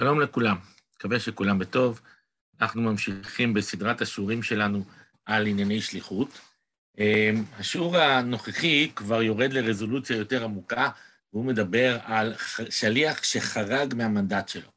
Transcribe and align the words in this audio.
שלום 0.00 0.20
לכולם, 0.20 0.56
מקווה 0.96 1.20
שכולם 1.20 1.58
בטוב. 1.58 2.00
אנחנו 2.60 2.82
ממשיכים 2.82 3.54
בסדרת 3.54 4.00
השיעורים 4.00 4.42
שלנו 4.42 4.84
על 5.24 5.46
ענייני 5.46 5.80
שליחות. 5.80 6.40
אמ, 6.98 7.44
השיעור 7.58 7.96
הנוכחי 7.96 8.90
כבר 8.96 9.22
יורד 9.22 9.52
לרזולוציה 9.52 10.16
יותר 10.16 10.44
עמוקה, 10.44 10.90
והוא 11.32 11.44
מדבר 11.44 11.98
על 12.04 12.34
שליח 12.70 13.24
שחרג 13.24 13.94
מהמנדט 13.94 14.48
שלו. 14.48 14.70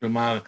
כלומר, 0.00 0.40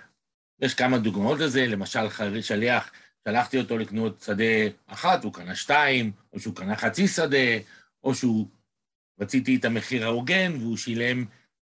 יש 0.61 0.75
כמה 0.75 0.99
דוגמאות 0.99 1.39
לזה, 1.39 1.67
למשל 1.67 2.01
שליח, 2.41 2.91
שלחתי 3.29 3.59
אותו 3.59 3.79
לקנות 3.79 4.21
שדה 4.21 4.45
אחת, 4.87 5.25
הוא 5.25 5.33
קנה 5.33 5.55
שתיים, 5.55 6.13
או 6.33 6.41
שהוא 6.41 6.57
קנה 6.57 6.77
חצי 6.77 7.09
שדה, 7.09 7.59
או 8.05 8.15
שהוא, 8.15 8.49
רציתי 9.21 9.57
את 9.57 9.65
המחיר 9.65 10.05
ההוגן 10.05 10.53
והוא 10.61 10.77
שילם 10.77 11.25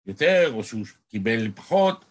יותר, 0.05 0.51
או 0.53 0.63
שהוא 0.63 0.85
קיבל 1.07 1.51
פחות. 1.55 2.05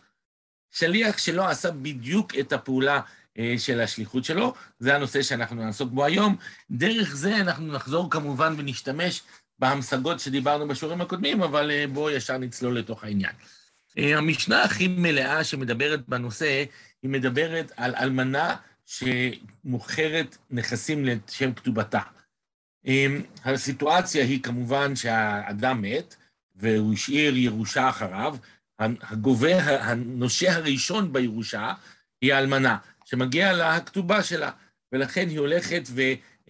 שליח 0.75 1.19
שלא 1.19 1.49
עשה 1.49 1.71
בדיוק 1.71 2.33
את 2.41 2.53
הפעולה 2.53 3.01
אה, 3.39 3.55
של 3.59 3.81
השליחות 3.81 4.25
שלו, 4.25 4.55
זה 4.79 4.97
הנושא 4.97 5.23
שאנחנו 5.23 5.65
נעסוק 5.65 5.93
בו 5.93 6.05
היום. 6.05 6.37
דרך 6.71 7.17
זה 7.17 7.37
אנחנו 7.37 7.73
נחזור 7.73 8.11
כמובן 8.11 8.55
ונשתמש 8.59 9.23
בהמשגות 9.59 10.21
שדיברנו 10.21 10.69
בשיעורים 10.69 11.01
הקודמים, 11.01 11.43
אבל 11.43 11.71
אה, 11.71 11.85
בואו 11.93 12.11
ישר 12.11 12.39
נצלול 12.39 12.79
לתוך 12.79 13.05
העניין. 13.05 13.33
אה, 13.99 14.19
המשנה 14.19 14.63
הכי 14.63 14.89
מלאה 14.89 15.45
שמדברת 15.45 16.09
בנושא, 16.09 16.65
היא 17.03 17.11
מדברת 17.11 17.73
על 17.77 17.95
אלמנה 17.97 18.57
שמוכרת 18.87 20.37
נכסים 20.51 21.05
לשם 21.05 21.53
כתובתה. 21.53 22.01
הסיטואציה 23.45 24.25
היא 24.25 24.43
כמובן 24.43 24.97
שהאדם 24.97 25.83
מת, 25.83 26.17
והוא 26.57 26.93
השאיר 26.93 27.37
ירושה 27.37 27.89
אחריו, 27.89 28.37
הגובה, 28.79 29.59
הנושה 29.85 30.57
הראשון 30.57 31.13
בירושה 31.13 31.73
היא 32.21 32.35
האלמנה, 32.35 32.77
שמגיע 33.05 33.53
לה 33.53 33.77
הכתובה 33.77 34.23
שלה, 34.23 34.51
ולכן 34.93 35.29
היא 35.29 35.39
הולכת 35.39 35.83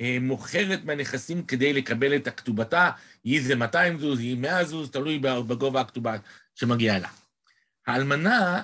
ומוכרת 0.00 0.84
מהנכסים 0.84 1.42
כדי 1.42 1.72
לקבל 1.72 2.16
את 2.16 2.26
הכתובתה, 2.26 2.90
היא 3.24 3.42
זה 3.42 3.54
200 3.54 3.98
זוז, 3.98 4.18
היא 4.18 4.36
100 4.36 4.64
זוז, 4.64 4.90
תלוי 4.90 5.18
בגובה 5.18 5.80
הכתובה 5.80 6.16
שמגיעה 6.54 6.98
לה. 6.98 7.08
האלמנה 7.86 8.62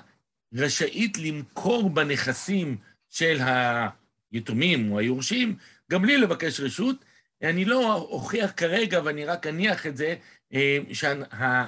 רשאית 0.54 1.18
למכור 1.18 1.90
בנכסים 1.90 2.76
של 3.10 3.40
היתומים 4.32 4.92
או 4.92 4.98
היורשים, 4.98 5.56
גם 5.90 6.02
בלי 6.02 6.16
לבקש 6.16 6.60
רשות. 6.60 6.96
אני 7.42 7.64
לא 7.64 7.94
אוכיח 7.94 8.52
כרגע, 8.56 9.00
ואני 9.04 9.24
רק 9.24 9.46
אניח 9.46 9.86
את 9.86 9.96
זה, 9.96 10.14
אה, 10.54 10.78
שה... 10.92 11.66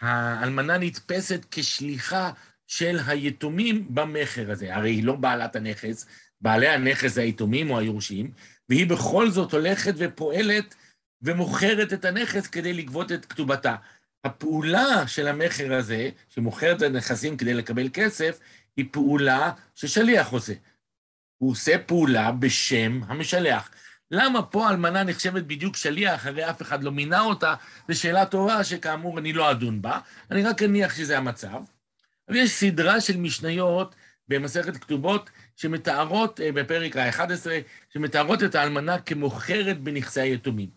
האלמנה 0.00 0.78
נתפסת 0.78 1.46
כשליחה 1.50 2.30
של 2.66 2.98
היתומים 3.06 3.94
במכר 3.94 4.50
הזה. 4.50 4.76
הרי 4.76 4.90
היא 4.90 5.04
לא 5.04 5.14
בעלת 5.16 5.56
הנכס, 5.56 6.06
בעלי 6.40 6.68
הנכס 6.68 7.12
זה 7.12 7.22
היתומים 7.22 7.70
או 7.70 7.78
היורשים, 7.78 8.30
והיא 8.68 8.86
בכל 8.86 9.30
זאת 9.30 9.52
הולכת 9.52 9.94
ופועלת 9.96 10.74
ומוכרת 11.22 11.92
את 11.92 12.04
הנכס 12.04 12.46
כדי 12.46 12.72
לגבות 12.72 13.12
את 13.12 13.24
כתובתה. 13.24 13.76
הפעולה 14.24 15.06
של 15.06 15.28
המכר 15.28 15.74
הזה, 15.74 16.10
שמוכרת 16.28 16.76
את 16.76 16.82
הנכסים 16.82 17.36
כדי 17.36 17.54
לקבל 17.54 17.88
כסף, 17.92 18.38
היא 18.76 18.84
פעולה 18.90 19.52
ששליח 19.74 20.32
עושה. 20.32 20.52
הוא 21.38 21.50
עושה 21.50 21.78
פעולה 21.78 22.32
בשם 22.32 23.00
המשלח. 23.06 23.70
למה 24.10 24.42
פה 24.42 24.70
אלמנה 24.70 25.04
נחשבת 25.04 25.42
בדיוק 25.42 25.76
שליח, 25.76 26.26
הרי 26.26 26.50
אף 26.50 26.62
אחד 26.62 26.82
לא 26.82 26.92
מינה 26.92 27.20
אותה? 27.20 27.54
זו 27.88 28.00
שאלה 28.00 28.26
טובה 28.26 28.64
שכאמור 28.64 29.18
אני 29.18 29.32
לא 29.32 29.50
אדון 29.50 29.82
בה, 29.82 30.00
אני 30.30 30.42
רק 30.42 30.62
אניח 30.62 30.94
שזה 30.94 31.18
המצב. 31.18 31.60
אבל 32.28 32.36
יש 32.36 32.50
סדרה 32.50 33.00
של 33.00 33.16
משניות 33.16 33.94
במסכת 34.28 34.76
כתובות 34.76 35.30
שמתארות, 35.56 36.40
אה, 36.40 36.52
בפרק 36.52 36.96
ה-11, 36.96 37.46
שמתארות 37.92 38.42
את 38.42 38.54
האלמנה 38.54 39.00
כמוכרת 39.00 39.80
בנכסי 39.80 40.20
היתומים. 40.20 40.70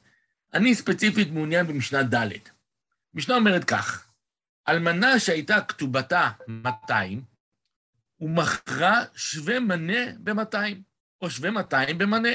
אני 0.54 0.76
ספציפית 0.76 1.32
מעוניין 1.32 1.68
במשנה 1.68 2.04
ד'. 2.04 2.30
המשנה 3.14 3.36
אומרת 3.36 3.64
כך, 3.64 4.08
אלמנה 4.70 5.20
שהייתה 5.20 5.62
כתובתה 5.62 6.30
200, 6.48 7.24
ומכרה 8.20 9.04
שווה 9.16 9.60
מנה 9.60 10.12
ב-200, 10.24 10.78
או 11.22 11.30
שווה 11.30 11.52
200 11.52 11.98
במנה. 11.98 12.30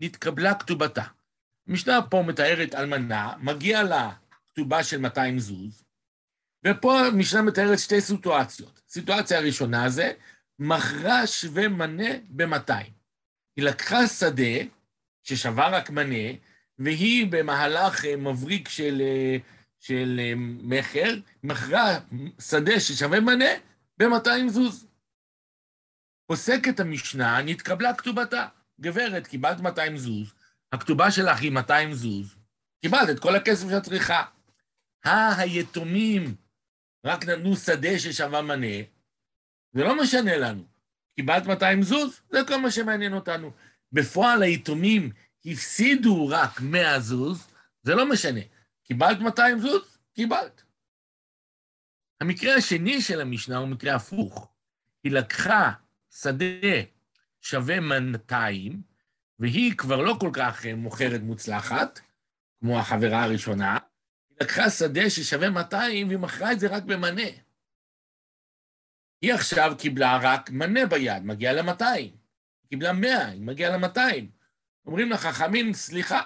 נתקבלה 0.00 0.54
כתובתה. 0.54 1.04
המשנה 1.68 2.02
פה 2.10 2.22
מתארת 2.26 2.74
אלמנה, 2.74 3.32
מגיע 3.40 3.82
לה 3.82 4.12
כתובה 4.46 4.84
של 4.84 4.98
200 4.98 5.38
זוז, 5.38 5.84
ופה 6.66 7.00
המשנה 7.00 7.42
מתארת 7.42 7.78
שתי 7.78 8.00
סיטואציות. 8.00 8.80
סיטואציה 8.88 9.38
הראשונה 9.38 9.88
זה, 9.88 10.12
מכרה 10.58 11.26
שווה 11.26 11.68
מנה 11.68 12.08
ב-200. 12.28 12.90
היא 13.56 13.64
לקחה 13.64 14.06
שדה 14.06 14.64
ששווה 15.22 15.68
רק 15.68 15.90
מנה, 15.90 16.38
והיא 16.78 17.26
במהלך 17.30 18.04
אה, 18.04 18.16
מבריק 18.16 18.68
של, 18.68 19.00
אה, 19.00 19.36
של 19.80 20.20
אה, 20.22 20.32
מכר, 20.62 21.14
מכרה 21.42 21.98
שדה 22.40 22.80
ששווה 22.80 23.20
מנה 23.20 23.50
ב-200 23.98 24.48
זוז. 24.48 24.86
פוסקת 26.26 26.80
המשנה, 26.80 27.42
נתקבלה 27.42 27.94
כתובתה. 27.94 28.48
גברת, 28.80 29.26
קיבלת 29.26 29.60
200 29.60 29.96
זוז, 29.96 30.34
הכתובה 30.72 31.10
שלך 31.10 31.40
היא 31.40 31.52
200 31.52 31.92
זוז, 31.92 32.36
קיבלת 32.82 33.10
את 33.10 33.18
כל 33.18 33.36
הכסף 33.36 33.70
שאת 33.70 33.82
צריכה. 33.82 34.24
היתומים 35.04 36.34
רק 37.04 37.24
נתנו 37.24 37.56
שדה 37.56 37.98
ששווה 37.98 38.42
מנה, 38.42 38.82
זה 39.72 39.84
לא 39.84 40.02
משנה 40.02 40.36
לנו. 40.36 40.64
קיבלת 41.16 41.46
200 41.46 41.82
זוז, 41.82 42.20
זה 42.30 42.38
כל 42.48 42.56
מה 42.56 42.70
שמעניין 42.70 43.12
אותנו. 43.12 43.52
בפועל 43.92 44.42
היתומים 44.42 45.12
הפסידו 45.46 46.28
רק 46.28 46.60
100 46.60 47.00
זוז, 47.00 47.46
זה 47.82 47.94
לא 47.94 48.10
משנה. 48.10 48.40
קיבלת 48.84 49.20
200 49.20 49.58
זוז? 49.58 49.98
קיבלת. 50.14 50.62
המקרה 52.20 52.54
השני 52.54 53.02
של 53.02 53.20
המשנה 53.20 53.56
הוא 53.56 53.68
מקרה 53.68 53.94
הפוך. 53.94 54.52
היא 55.04 55.12
לקחה 55.12 55.72
שדה 56.10 56.82
שווה 57.50 57.80
200, 57.80 58.82
והיא 59.38 59.76
כבר 59.76 59.96
לא 60.02 60.16
כל 60.20 60.30
כך 60.32 60.66
אה, 60.66 60.74
מוכרת 60.74 61.20
מוצלחת, 61.20 62.00
כמו 62.60 62.78
החברה 62.78 63.24
הראשונה, 63.24 63.78
היא 64.28 64.36
לקחה 64.40 64.70
שדה 64.70 65.10
ששווה 65.10 65.50
200 65.50 66.06
והיא 66.08 66.18
מכרה 66.18 66.52
את 66.52 66.60
זה 66.60 66.66
רק 66.68 66.82
במנה. 66.82 67.30
היא 69.22 69.34
עכשיו 69.34 69.72
קיבלה 69.78 70.18
רק 70.22 70.50
מנה 70.50 70.86
ביד, 70.86 71.22
מגיעה 71.22 71.52
ל-200. 71.52 71.84
היא 71.84 72.12
קיבלה 72.68 72.92
100, 72.92 73.26
היא 73.26 73.42
מגיעה 73.42 73.76
ל-200. 73.76 74.24
אומרים 74.86 75.10
לחכמים, 75.10 75.72
סליחה, 75.72 76.20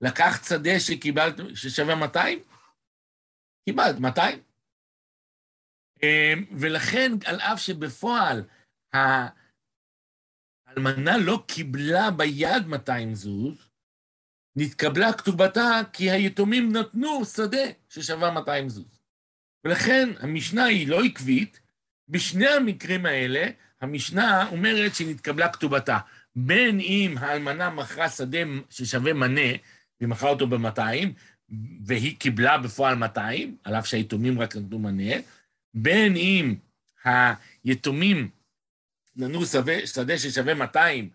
לקחת 0.00 0.44
שדה 0.44 0.80
שקיבלת, 0.80 1.34
ששווה 1.54 1.94
200? 1.94 2.38
קיבלת 3.64 3.98
200. 4.00 4.38
אה, 6.02 6.34
ולכן, 6.58 7.12
על 7.24 7.40
אף 7.40 7.60
שבפועל 7.60 8.44
האלמנה 10.76 11.16
לא 11.16 11.42
קיבלה 11.46 12.10
ביד 12.10 12.66
200 12.66 13.14
זוז, 13.14 13.54
נתקבלה 14.56 15.12
כתובתה 15.12 15.80
כי 15.92 16.10
היתומים 16.10 16.76
נתנו 16.76 17.24
שדה 17.24 17.66
ששווה 17.88 18.30
200 18.30 18.68
זוז. 18.68 19.00
ולכן 19.64 20.08
המשנה 20.20 20.64
היא 20.64 20.88
לא 20.88 21.04
עקבית, 21.04 21.60
בשני 22.08 22.48
המקרים 22.48 23.06
האלה 23.06 23.48
המשנה 23.80 24.48
אומרת 24.48 24.94
שנתקבלה 24.94 25.52
כתובתה. 25.52 25.98
בין 26.36 26.80
אם 26.80 27.14
האלמנה 27.18 27.70
מכרה 27.70 28.08
שדה 28.08 28.38
ששווה 28.70 29.12
מנה, 29.12 29.50
והיא 30.00 30.08
מכרה 30.08 30.30
אותו 30.30 30.46
ב-200, 30.46 31.06
והיא 31.84 32.16
קיבלה 32.16 32.58
בפועל 32.58 32.94
200, 32.94 33.56
על 33.64 33.74
אף 33.74 33.86
שהיתומים 33.86 34.40
רק 34.40 34.56
נתנו 34.56 34.78
מנה, 34.78 35.14
בין 35.74 36.16
אם 36.16 36.54
היתומים 37.64 38.28
ננו 39.16 39.46
שדה 39.84 40.18
ששווה 40.18 40.54
200, 40.54 41.10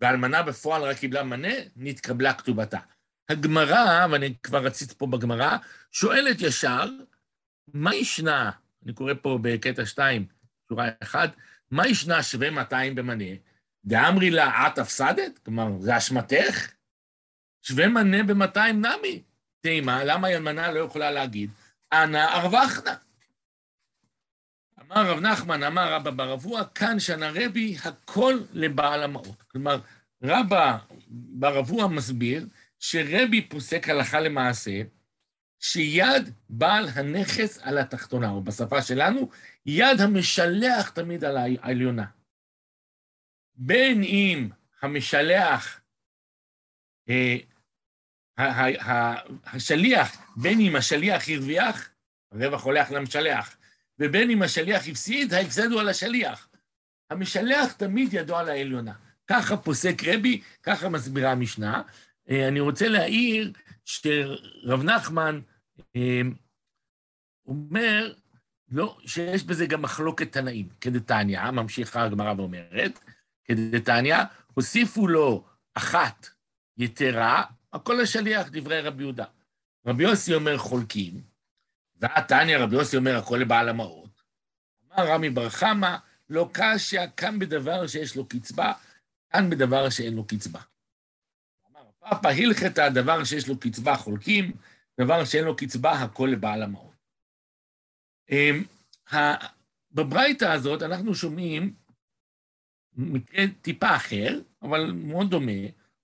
והאלמנה 0.00 0.42
בפועל 0.42 0.82
רק 0.82 0.96
קיבלה 0.96 1.22
מנה, 1.22 1.54
נתקבלה 1.76 2.34
כתובתה. 2.34 2.78
הגמרא, 3.28 4.06
ואני 4.10 4.34
כבר 4.42 4.64
רציתי 4.64 4.94
פה 4.94 5.06
בגמרא, 5.06 5.56
שואלת 5.92 6.40
ישר, 6.40 6.90
מה 7.74 7.94
ישנה, 7.94 8.50
אני 8.84 8.92
קורא 8.92 9.12
פה 9.22 9.38
בקטע 9.42 9.86
2, 9.86 10.26
שורה 10.68 10.88
1, 11.02 11.36
מה 11.70 11.86
ישנה 11.88 12.22
שווה 12.22 12.50
200 12.50 12.94
במנה? 12.94 13.24
דאמרי 13.84 14.30
לה, 14.30 14.66
את 14.66 14.78
הפסדת? 14.78 15.38
כלומר, 15.38 15.68
זה 15.80 15.96
אשמתך? 15.96 16.72
שווה 17.62 17.88
מנה 17.88 18.22
ב-200 18.22 18.72
נמי. 18.72 19.22
תימה, 19.60 20.04
למה 20.04 20.28
האלמנה 20.28 20.72
לא 20.72 20.80
יכולה 20.80 21.10
להגיד, 21.10 21.50
אנא 21.92 22.34
ארווחנה? 22.34 22.94
אמר 24.92 25.10
רב 25.10 25.20
נחמן, 25.20 25.62
אמר 25.62 25.92
רבא 25.92 26.10
בר 26.10 26.34
אבוה, 26.34 26.64
כאן 26.64 27.00
שנה 27.00 27.30
רבי, 27.34 27.76
הכל 27.84 28.40
לבעל 28.52 29.02
המעות. 29.02 29.42
כלומר, 29.42 29.80
רבא 30.22 30.78
בר 31.08 31.86
מסביר 31.86 32.46
שרבי 32.78 33.48
פוסק 33.48 33.88
הלכה 33.88 34.20
למעשה, 34.20 34.82
שיד 35.60 36.30
בעל 36.48 36.88
הנכס 36.94 37.58
על 37.62 37.78
התחתונה, 37.78 38.30
או 38.30 38.42
בשפה 38.42 38.82
שלנו, 38.82 39.30
יד 39.66 40.00
המשלח 40.00 40.90
תמיד 40.90 41.24
על 41.24 41.36
העליונה. 41.36 42.04
בין 43.54 44.02
אם 44.02 44.48
המשלח, 44.82 45.80
אה, 47.08 47.36
השליח, 49.44 50.16
בין 50.36 50.60
אם 50.60 50.76
השליח 50.76 51.28
הרוויח, 51.28 51.90
הרווח 52.32 52.64
הולך 52.64 52.90
למשלח, 52.90 53.56
ובין 53.98 54.30
אם 54.30 54.42
השליח 54.42 54.88
הפסיד, 54.88 55.34
ההפסד 55.34 55.72
הוא 55.72 55.80
על 55.80 55.88
השליח. 55.88 56.48
המשלח 57.10 57.72
תמיד 57.72 58.08
ידו 58.14 58.36
על 58.36 58.48
העליונה. 58.48 58.92
ככה 59.26 59.56
פוסק 59.56 60.04
רבי, 60.04 60.40
ככה 60.62 60.88
מסבירה 60.88 61.32
המשנה. 61.32 61.82
אה, 62.30 62.48
אני 62.48 62.60
רוצה 62.60 62.88
להעיר 62.88 63.52
שרב 63.84 64.82
נחמן 64.82 65.40
אה, 65.96 66.20
אומר 67.46 68.12
לא, 68.68 68.98
שיש 69.06 69.44
בזה 69.44 69.66
גם 69.66 69.82
מחלוקת 69.82 70.32
תנאים, 70.32 70.68
כדתניא, 70.80 71.50
ממשיכה 71.50 72.02
הגמרא 72.02 72.34
ואומרת, 72.36 73.00
כדתניא, 73.44 74.16
הוסיפו 74.54 75.08
לו 75.08 75.44
אחת 75.74 76.28
יתרה, 76.78 77.42
הכל 77.72 78.00
השליח, 78.00 78.48
דברי 78.50 78.80
רבי 78.80 79.02
יהודה. 79.02 79.24
רבי 79.86 80.02
יוסי 80.02 80.34
אומר 80.34 80.58
חולקים, 80.58 81.22
והתניא 81.96 82.58
רבי 82.58 82.76
יוסי 82.76 82.96
אומר 82.96 83.16
הכל 83.16 83.36
לבעל 83.36 83.68
המעות. 83.68 84.22
אמר 84.86 85.06
רמי 85.06 85.30
בר 85.30 85.48
חמא, 85.48 85.96
לא 86.30 86.50
קשיא, 86.52 87.00
כאן 87.16 87.38
בדבר 87.38 87.86
שיש 87.86 88.16
לו 88.16 88.28
קצבה, 88.28 88.72
כאן 89.30 89.50
בדבר 89.50 89.90
שאין 89.90 90.14
לו 90.14 90.24
קצבה. 90.24 90.60
אמר 91.70 91.84
פאפא 92.00 92.28
הלכתא, 92.28 92.88
דבר 92.88 93.24
שיש 93.24 93.48
לו 93.48 93.60
קצבה 93.60 93.96
חולקים, 93.96 94.52
דבר 95.00 95.24
שאין 95.24 95.44
לו 95.44 95.56
קצבה, 95.56 95.92
הכל 95.92 96.28
לבעל 96.32 96.62
המעות. 96.62 96.94
אמ, 98.30 98.64
בברייתא 99.92 100.44
הזאת 100.44 100.82
אנחנו 100.82 101.14
שומעים 101.14 101.74
מקרה 102.96 103.44
טיפה 103.62 103.96
אחר, 103.96 104.40
אבל 104.62 104.92
מאוד 104.92 105.30
דומה, 105.30 105.52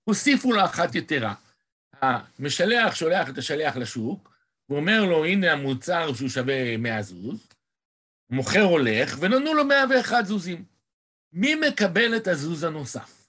הוסיפו 0.03 0.53
לה 0.53 0.65
אחת 0.65 0.95
יתרה. 0.95 1.33
המשלח 2.01 2.95
שולח 2.95 3.29
את 3.29 3.37
השליח 3.37 3.75
לשוק, 3.77 4.30
ואומר 4.71 5.05
לו, 5.05 5.25
הנה 5.25 5.51
המוצר 5.51 6.13
שהוא 6.13 6.29
שווה 6.29 6.77
100 6.77 7.01
זוז, 7.01 7.49
מוכר 8.29 8.61
הולך, 8.61 9.17
ונתנו 9.19 9.53
לו 9.53 9.65
101 9.65 10.25
זוזים. 10.25 10.65
מי 11.33 11.55
מקבל 11.55 12.17
את 12.17 12.27
הזוז 12.27 12.63
הנוסף? 12.63 13.27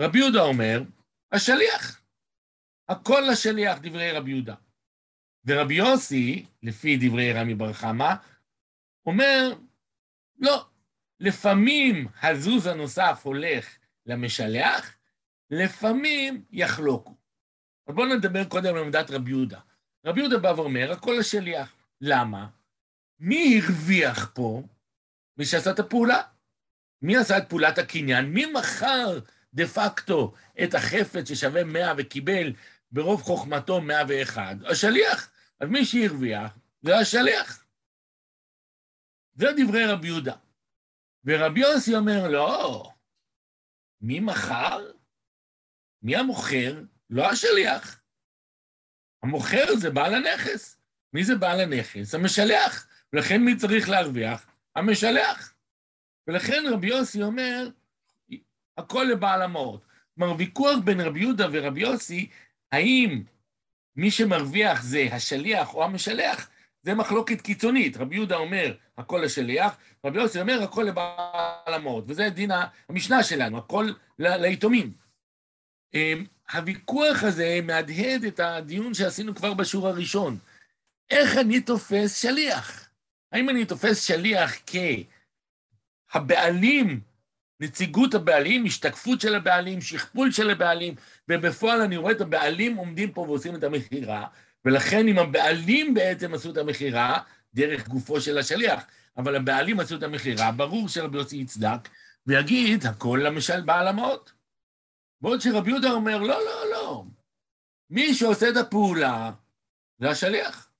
רבי 0.00 0.18
יהודה 0.18 0.42
אומר, 0.42 0.82
השליח. 1.32 2.02
הכל 2.88 3.22
לשליח, 3.32 3.78
דברי 3.78 4.12
רבי 4.12 4.30
יהודה. 4.30 4.54
ורבי 5.44 5.74
יוסי, 5.74 6.46
לפי 6.62 6.96
דברי 7.00 7.32
רמי 7.32 7.54
בר 7.54 7.72
חמא, 7.72 8.14
אומר, 9.06 9.54
לא, 10.38 10.66
לפעמים 11.20 12.08
הזוז 12.22 12.66
הנוסף 12.66 13.20
הולך 13.22 13.78
למשלח, 14.06 14.96
לפעמים 15.50 16.44
יחלוקו. 16.50 17.14
אבל 17.86 17.94
בואו 17.94 18.16
נדבר 18.16 18.44
קודם 18.44 18.74
על 18.74 18.84
עמדת 18.84 19.10
רבי 19.10 19.30
יהודה. 19.30 19.60
רבי 20.04 20.20
יהודה 20.20 20.38
בא 20.38 20.48
ואומר, 20.56 20.92
הכל 20.92 21.16
לשליח. 21.18 21.72
למה? 22.00 22.48
מי 23.18 23.60
הרוויח 23.62 24.30
פה? 24.34 24.62
מי 25.36 25.44
שעשה 25.44 25.70
את 25.70 25.78
הפעולה. 25.78 26.22
מי 27.02 27.16
עשה 27.16 27.38
את 27.38 27.48
פעולת 27.48 27.78
הקניין? 27.78 28.24
מי 28.24 28.46
מכר 28.46 29.18
דה 29.54 29.66
פקטו 29.66 30.34
את 30.62 30.74
החפץ 30.74 31.28
ששווה 31.28 31.64
100 31.64 31.92
וקיבל 31.98 32.52
ברוב 32.92 33.22
חוכמתו 33.22 33.80
101? 33.80 34.56
השליח. 34.70 35.30
אז 35.60 35.68
מי 35.68 35.84
שהרוויח 35.84 36.58
זה 36.82 36.96
השליח. 36.96 37.64
זה 39.34 39.46
דברי 39.56 39.86
רבי 39.86 40.06
יהודה. 40.06 40.36
ורבי 41.24 41.60
יוסי 41.60 41.96
אומר, 41.96 42.28
לא, 42.28 42.90
מי 44.00 44.20
מכר? 44.20 44.90
מי 46.02 46.16
המוכר? 46.16 46.82
לא 47.10 47.30
השליח. 47.30 47.97
המוכר 49.22 49.76
זה 49.76 49.90
בעל 49.90 50.14
הנכס. 50.14 50.76
מי 51.12 51.24
זה 51.24 51.36
בעל 51.36 51.60
הנכס? 51.60 52.14
המשלח. 52.14 52.86
ולכן 53.12 53.42
מי 53.42 53.56
צריך 53.56 53.88
להרוויח? 53.88 54.46
המשלח. 54.76 55.54
ולכן 56.26 56.64
רבי 56.72 56.86
יוסי 56.86 57.22
אומר, 57.22 57.68
הכל 58.78 59.06
לבעל 59.12 59.42
המעות. 59.42 59.86
כלומר, 60.14 60.34
ויכוח 60.38 60.78
בין 60.84 61.00
רבי 61.00 61.20
יהודה 61.20 61.46
ורבי 61.52 61.80
יוסי, 61.80 62.28
האם 62.72 63.22
מי 63.96 64.10
שמרוויח 64.10 64.82
זה 64.82 65.08
השליח 65.12 65.74
או 65.74 65.84
המשלח, 65.84 66.50
זה 66.82 66.94
מחלוקת 66.94 67.40
קיצונית. 67.40 67.96
רבי 67.96 68.14
יהודה 68.14 68.36
אומר, 68.36 68.76
הכל 68.98 69.20
לשליח, 69.24 69.76
רבי 70.04 70.18
יוסי 70.18 70.40
אומר, 70.40 70.62
הכל 70.62 70.82
לבעל 70.82 71.74
המעות. 71.74 72.04
וזה 72.08 72.30
דין 72.30 72.50
המשנה 72.88 73.22
שלנו, 73.22 73.58
הכל 73.58 73.90
ליתומים. 74.18 74.92
הוויכוח 76.52 77.22
הזה 77.22 77.60
מהדהד 77.62 78.24
את 78.24 78.40
הדיון 78.40 78.94
שעשינו 78.94 79.34
כבר 79.34 79.54
בשיעור 79.54 79.88
הראשון. 79.88 80.38
איך 81.10 81.36
אני 81.36 81.60
תופס 81.60 82.22
שליח? 82.22 82.88
האם 83.32 83.48
אני 83.50 83.64
תופס 83.64 84.04
שליח 84.04 84.52
כהבעלים, 86.12 87.00
נציגות 87.60 88.14
הבעלים, 88.14 88.64
השתקפות 88.64 89.20
של 89.20 89.34
הבעלים, 89.34 89.80
שכפול 89.80 90.32
של 90.32 90.50
הבעלים, 90.50 90.94
ובפועל 91.28 91.80
אני 91.80 91.96
רואה 91.96 92.12
את 92.12 92.20
הבעלים 92.20 92.76
עומדים 92.76 93.12
פה 93.12 93.20
ועושים 93.20 93.54
את 93.54 93.64
המכירה, 93.64 94.26
ולכן 94.64 95.08
אם 95.08 95.18
הבעלים 95.18 95.94
בעצם 95.94 96.34
עשו 96.34 96.50
את 96.50 96.56
המכירה, 96.56 97.18
דרך 97.54 97.88
גופו 97.88 98.20
של 98.20 98.38
השליח, 98.38 98.84
אבל 99.16 99.36
הבעלים 99.36 99.80
עשו 99.80 99.96
את 99.96 100.02
המכירה, 100.02 100.52
ברור 100.52 100.88
שרבי 100.88 101.18
יוסי 101.18 101.36
יצדק, 101.36 101.88
ויגיד, 102.26 102.86
הכל 102.86 103.20
למשל 103.24 103.60
בעל 103.60 103.88
המעות. 103.88 104.37
בעוד 105.20 105.40
שרבי 105.40 105.70
יהודה 105.70 105.90
אומר, 105.90 106.18
לא, 106.18 106.44
לא, 106.44 106.70
לא. 106.72 107.04
מי 107.90 108.14
שעושה 108.14 108.48
את 108.48 108.56
הפעולה 108.56 109.32
זה 109.98 110.10
השליח. 110.10 110.70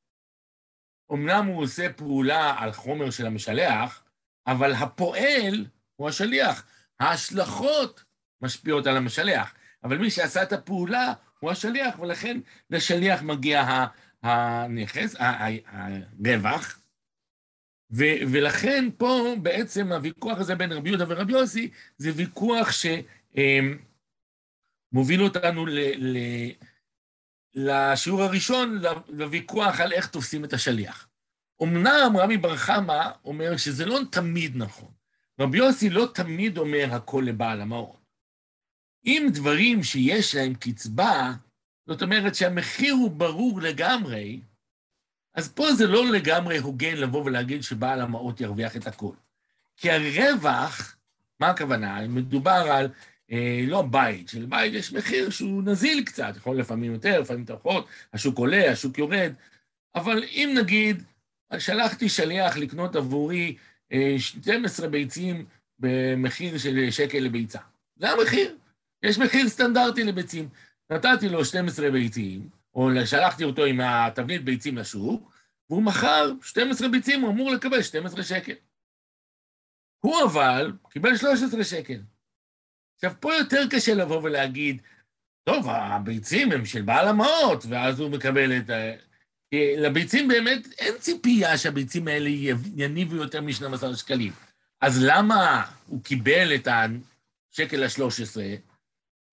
אמנם 1.13 1.47
הוא 1.47 1.63
עושה 1.63 1.93
פעולה 1.93 2.55
על 2.59 2.73
חומר 2.73 3.11
של 3.11 3.27
המשלח, 3.27 4.03
אבל 4.47 4.73
הפועל 4.73 5.67
הוא 5.97 6.09
השליח. 6.09 6.67
ההשלכות 7.01 8.05
משפיעות 8.43 8.87
על 8.87 8.97
המשלח, 8.97 9.55
אבל 9.85 9.99
מי 9.99 10.11
שעשה 10.11 10.43
את 10.43 10.53
הפעולה 10.53 11.13
הוא 11.41 11.51
השליח, 11.51 11.99
ולכן 11.99 12.41
לשליח 12.71 13.23
מגיע 13.23 13.87
הנכס, 14.23 15.17
הרווח, 15.19 16.81
ו- 17.93 18.21
ולכן 18.33 18.89
פה 18.99 19.35
בעצם 19.43 19.93
הוויכוח 19.93 20.39
הזה 20.39 20.55
בין 20.55 20.73
רבי 20.73 20.89
יהודה 20.89 21.05
ורבי 21.09 21.33
יוסי, 21.33 21.71
זה 21.99 22.11
ויכוח 22.17 22.71
שמוביל 24.91 25.23
אותנו 25.23 25.67
ל- 25.67 26.17
ל- 26.17 26.53
לשיעור 27.55 28.23
הראשון, 28.23 28.83
לוויכוח 29.09 29.81
על 29.81 29.93
איך 29.93 30.07
תופסים 30.07 30.45
את 30.45 30.53
השליח. 30.53 31.09
אמנם 31.63 32.13
רבי 32.19 32.37
בר 32.37 32.57
חמא 32.57 33.11
אומר 33.25 33.57
שזה 33.57 33.87
לא 33.87 34.01
תמיד 34.11 34.57
נכון. 34.57 34.91
רבי 35.41 35.59
יוסי 35.59 35.91
לא 35.91 36.09
תמיד 36.15 36.59
אומר 36.59 36.89
הכל 36.91 37.25
לבעל 37.27 37.61
המעון. 37.61 37.97
אם 39.07 39.27
דברים 39.33 39.83
שיש 39.83 40.35
להם 40.35 40.55
קצבה, 40.55 41.33
זאת 41.87 42.03
אומרת 42.03 42.35
שהמחיר 42.35 42.95
הוא 42.95 43.11
ברור 43.11 43.61
לגמרי, 43.61 44.41
אז 45.35 45.53
פה 45.53 45.73
זה 45.73 45.87
לא 45.87 46.07
לגמרי 46.07 46.59
הוגן 46.59 46.97
לבוא 46.97 47.25
ולהגיד 47.25 47.63
שבעל 47.63 48.01
המעות 48.01 48.41
ירוויח 48.41 48.77
את 48.77 48.87
הכל. 48.87 49.15
כי 49.77 49.91
הרווח, 49.91 50.97
מה 51.41 51.49
הכוונה? 51.49 52.09
מדובר 52.09 52.51
על, 52.51 52.89
לא 53.67 53.83
בית, 53.83 54.29
שלבית 54.29 54.75
יש 54.75 54.93
מחיר 54.93 55.31
שהוא 55.31 55.63
נזיל 55.63 56.05
קצת, 56.05 56.33
יכול 56.37 56.59
לפעמים 56.59 56.93
יותר, 56.93 57.21
לפעמים 57.21 57.45
פחות, 57.63 57.87
השוק 58.13 58.39
עולה, 58.39 58.71
השוק 58.73 58.99
יורד, 58.99 59.33
אבל 59.95 60.25
אם 60.25 60.55
נגיד, 60.61 61.03
שלחתי 61.59 62.09
שליח 62.09 62.57
לקנות 62.57 62.97
עבורי 62.97 63.57
אה, 63.93 64.15
12 64.19 64.89
ביצים 64.89 65.47
במחיר 65.79 66.59
של 66.59 66.91
שקל 66.91 67.19
לביצה, 67.19 67.59
זה 67.97 68.11
המחיר. 68.11 68.57
יש 69.03 69.19
מחיר 69.19 69.49
סטנדרטי 69.49 70.05
לביצים. 70.05 70.49
נתתי 70.91 71.29
לו 71.29 71.45
12 71.45 71.91
ביצים, 71.91 72.49
או 72.75 72.91
שלחתי 73.07 73.45
אותו 73.45 73.65
עם 73.65 73.81
התבנית 73.81 74.45
ביצים 74.45 74.79
לשוק, 74.79 75.33
והוא 75.71 75.83
מכר 75.83 76.33
12 76.43 76.89
ביצים, 76.89 77.21
הוא 77.21 77.31
אמור 77.31 77.51
לקבל 77.51 77.83
12 77.83 78.23
שקל. 78.23 78.53
הוא 80.01 80.25
אבל 80.25 80.73
קיבל 80.91 81.17
13 81.17 81.65
שקל. 81.65 82.01
עכשיו, 82.99 83.13
פה 83.21 83.35
יותר 83.35 83.63
קשה 83.71 83.95
לבוא 83.95 84.23
ולהגיד, 84.23 84.83
טוב, 85.45 85.69
הביצים 85.69 86.53
הם 86.53 86.65
של 86.65 86.83
בעל 86.83 87.09
המעות, 87.09 87.65
ואז 87.69 88.01
הוא 88.01 88.11
מקבל 88.11 88.57
את 88.57 88.71
ה... 88.71 88.75
לביצים 89.79 90.29
באמת 90.29 90.67
אין 90.79 90.95
ציפייה 90.99 91.59
שהביצים 91.59 92.09
האלה 92.09 92.31
יניבו 92.77 93.17
יותר 93.17 93.41
מ-12 93.41 93.97
שקלים. 93.97 94.33
אז 94.81 94.99
למה 95.03 95.65
הוא 95.87 96.03
קיבל 96.03 96.55
את 96.55 96.69
השקל 97.53 97.83
ה-13? 97.83 98.41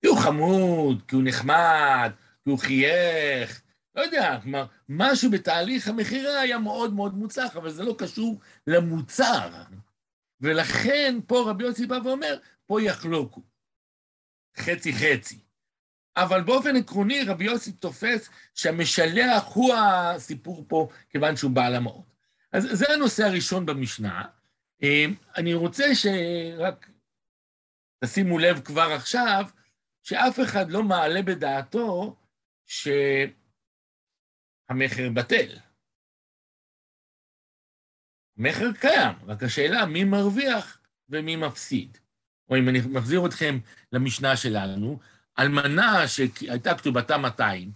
כי 0.02 0.08
הוא 0.08 0.20
חמוד, 0.20 1.02
כי 1.08 1.16
הוא 1.16 1.24
נחמד, 1.26 2.12
כי 2.44 2.50
הוא 2.50 2.60
חייך, 2.60 3.62
לא 3.96 4.02
יודע, 4.02 4.40
כלומר, 4.42 4.66
משהו 4.90 5.32
בתהליך 5.32 5.88
המכירה 5.88 6.40
היה 6.40 6.58
מאוד 6.58 6.94
מאוד 6.94 7.14
מוצלח, 7.14 7.56
אבל 7.56 7.72
זה 7.72 7.84
לא 7.84 7.96
קשור 7.98 8.40
למוצר. 8.68 9.50
ולכן 10.42 11.20
פה 11.28 11.50
רבי 11.50 11.64
יוסי 11.64 11.86
בא 11.86 12.00
ואומר, 12.04 12.38
פה 12.66 12.82
יחלוקו. 12.82 13.42
חצי 14.58 14.94
חצי. 14.94 15.40
אבל 16.18 16.42
באופן 16.42 16.76
עקרוני 16.76 17.24
רבי 17.24 17.46
יוסי 17.46 17.72
תופס 17.72 18.30
שהמשלח 18.54 19.44
הוא 19.54 19.74
הסיפור 19.74 20.66
פה, 20.68 20.90
כיוון 21.10 21.36
שהוא 21.36 21.52
בעל 21.52 21.76
המעות. 21.76 22.16
אז 22.52 22.68
זה 22.72 22.86
הנושא 22.94 23.24
הראשון 23.24 23.66
במשנה. 23.66 24.26
אה, 24.84 25.06
אני 25.38 25.54
רוצה 25.54 25.84
שרק 25.96 26.90
תשימו 28.04 28.40
לב 28.40 28.60
כבר 28.60 28.92
עכשיו, 28.96 29.46
שאף 30.04 30.40
אחד 30.40 30.72
לא 30.72 30.84
מעלה 30.84 31.22
בדעתו 31.22 32.16
שהמכר 32.66 33.40
בטל. 35.14 35.58
מכר 38.38 38.72
קיים, 38.82 39.14
רק 39.28 39.44
השאלה 39.44 39.86
מי 39.86 40.04
מרוויח 40.04 40.82
ומי 41.10 41.36
מפסיד. 41.36 41.98
או 42.50 42.58
אם 42.58 42.70
אני 42.70 42.80
מחזיר 42.90 43.26
אתכם 43.26 43.60
למשנה 43.92 44.38
שלנו, 44.38 45.00
אלמנה 45.40 46.08
שהייתה 46.08 46.78
כתובתה 46.78 47.18
200, 47.18 47.72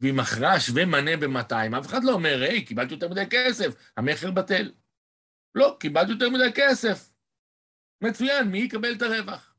והיא 0.00 0.14
מכרה 0.14 0.60
שווה 0.60 0.84
מנה 0.84 1.16
ב-200, 1.16 1.78
אף 1.78 1.86
אחד 1.86 2.04
לא 2.04 2.12
אומר, 2.12 2.42
היי, 2.42 2.64
קיבלתי 2.64 2.94
יותר 2.94 3.08
מדי 3.08 3.24
כסף, 3.30 3.74
המכר 3.96 4.30
בטל. 4.30 4.72
לא, 5.54 5.76
קיבלתי 5.80 6.10
יותר 6.10 6.30
מדי 6.30 6.50
כסף. 6.54 7.12
מצוין, 8.00 8.48
מי 8.48 8.58
יקבל 8.58 8.92
את 8.92 9.02
הרווח? 9.02 9.54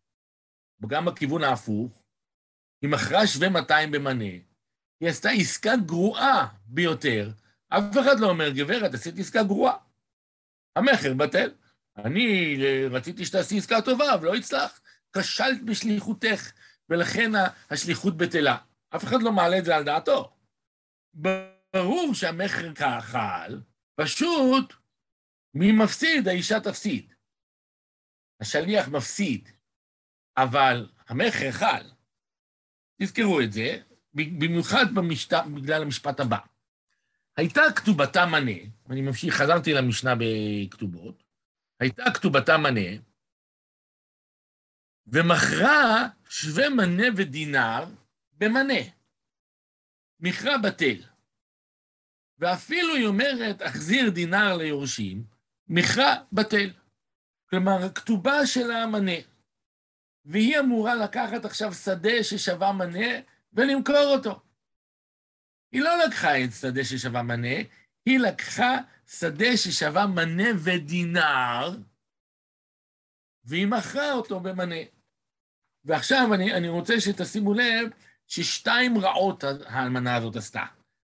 וגם 0.83 1.05
בכיוון 1.05 1.43
ההפוך, 1.43 2.03
היא 2.81 2.89
מכרה 2.89 3.27
שווה 3.27 3.49
200 3.49 3.91
במנה, 3.91 4.23
היא 4.99 5.09
עשתה 5.09 5.29
עסקה 5.29 5.71
גרועה 5.85 6.47
ביותר, 6.65 7.31
אף 7.69 7.97
אחד 8.01 8.19
לא 8.19 8.29
אומר, 8.29 8.49
גברת, 8.49 8.93
עשית 8.93 9.19
עסקה 9.19 9.43
גרועה. 9.43 9.77
המכר 10.75 11.13
בטל. 11.13 11.51
אני 12.05 12.55
רציתי 12.91 13.25
שתעשי 13.25 13.57
עסקה 13.57 13.81
טובה, 13.81 14.13
אבל 14.13 14.25
לא 14.25 14.35
הצלח. 14.35 14.81
כשלת 15.17 15.63
בשליחותך, 15.65 16.51
ולכן 16.89 17.31
השליחות 17.69 18.17
בטלה. 18.17 18.57
אף 18.95 19.03
אחד 19.03 19.21
לא 19.21 19.31
מעלה 19.31 19.57
את 19.57 19.65
זה 19.65 19.75
על 19.75 19.83
דעתו. 19.83 20.37
ברור 21.13 22.13
שהמכר 22.13 22.73
כחל, 22.73 23.61
פשוט 23.95 24.73
מי 25.53 25.71
מפסיד? 25.71 26.27
האישה 26.27 26.59
תפסיד. 26.59 27.13
השליח 28.41 28.87
מפסיד, 28.87 29.49
אבל 30.37 30.89
המכר 31.07 31.51
חל. 31.51 31.91
תזכרו 33.01 33.41
את 33.41 33.53
זה, 33.53 33.81
במיוחד 34.13 34.85
במשת... 34.93 35.33
בגלל 35.55 35.81
המשפט 35.81 36.19
הבא. 36.19 36.37
הייתה 37.37 37.61
כתובתה 37.75 38.25
מנה, 38.25 38.51
אני 38.89 39.01
ממשיך, 39.01 39.35
חזרתי 39.35 39.73
למשנה 39.73 40.13
בכתובות, 40.19 41.23
הייתה 41.79 42.03
כתובתה 42.13 42.57
מנה, 42.57 43.01
ומכרה 45.07 46.09
שווה 46.29 46.69
מנה 46.69 47.03
ודינר 47.17 47.85
במנה. 48.31 48.83
מכרה 50.19 50.57
בטל. 50.57 51.03
ואפילו 52.39 52.95
היא 52.95 53.05
אומרת, 53.05 53.61
אחזיר 53.61 54.09
דינר 54.09 54.57
ליורשים, 54.57 55.23
מכרה 55.67 56.15
בטל. 56.31 56.69
כלומר, 57.49 57.85
הכתובה 57.85 58.45
שלה 58.45 58.85
מנה. 58.85 59.21
והיא 60.25 60.59
אמורה 60.59 60.95
לקחת 60.95 61.45
עכשיו 61.45 61.73
שדה 61.73 62.23
ששווה 62.23 62.71
מנה 62.71 63.07
ולמכור 63.53 64.15
אותו. 64.15 64.41
היא 65.71 65.81
לא 65.81 66.05
לקחה 66.05 66.43
את 66.43 66.49
שדה 66.61 66.83
ששווה 66.83 67.23
מנה, 67.23 67.57
היא 68.05 68.19
לקחה 68.19 68.77
שדה 69.07 69.57
ששווה 69.57 70.07
מנה 70.07 70.49
ודינר, 70.63 71.77
והיא 73.43 73.67
מכרה 73.67 74.13
אותו 74.13 74.39
במנה. 74.39 74.75
ועכשיו 75.85 76.33
אני, 76.33 76.53
אני 76.53 76.69
רוצה 76.69 76.99
שתשימו 76.99 77.53
לב 77.53 77.89
ששתיים 78.27 78.97
רעות 78.97 79.43
האלמנה 79.43 80.15
הזאת 80.15 80.35
עשתה. 80.35 80.65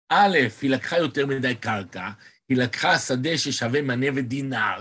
א', 0.09 0.39
היא 0.63 0.71
לקחה 0.71 0.99
יותר 0.99 1.27
מדי 1.27 1.55
קרקע, 1.55 2.11
היא 2.49 2.57
לקחה 2.57 2.99
שדה 2.99 3.39
ששווה 3.39 3.83
מנה 3.83 4.07
ודינר, 4.17 4.79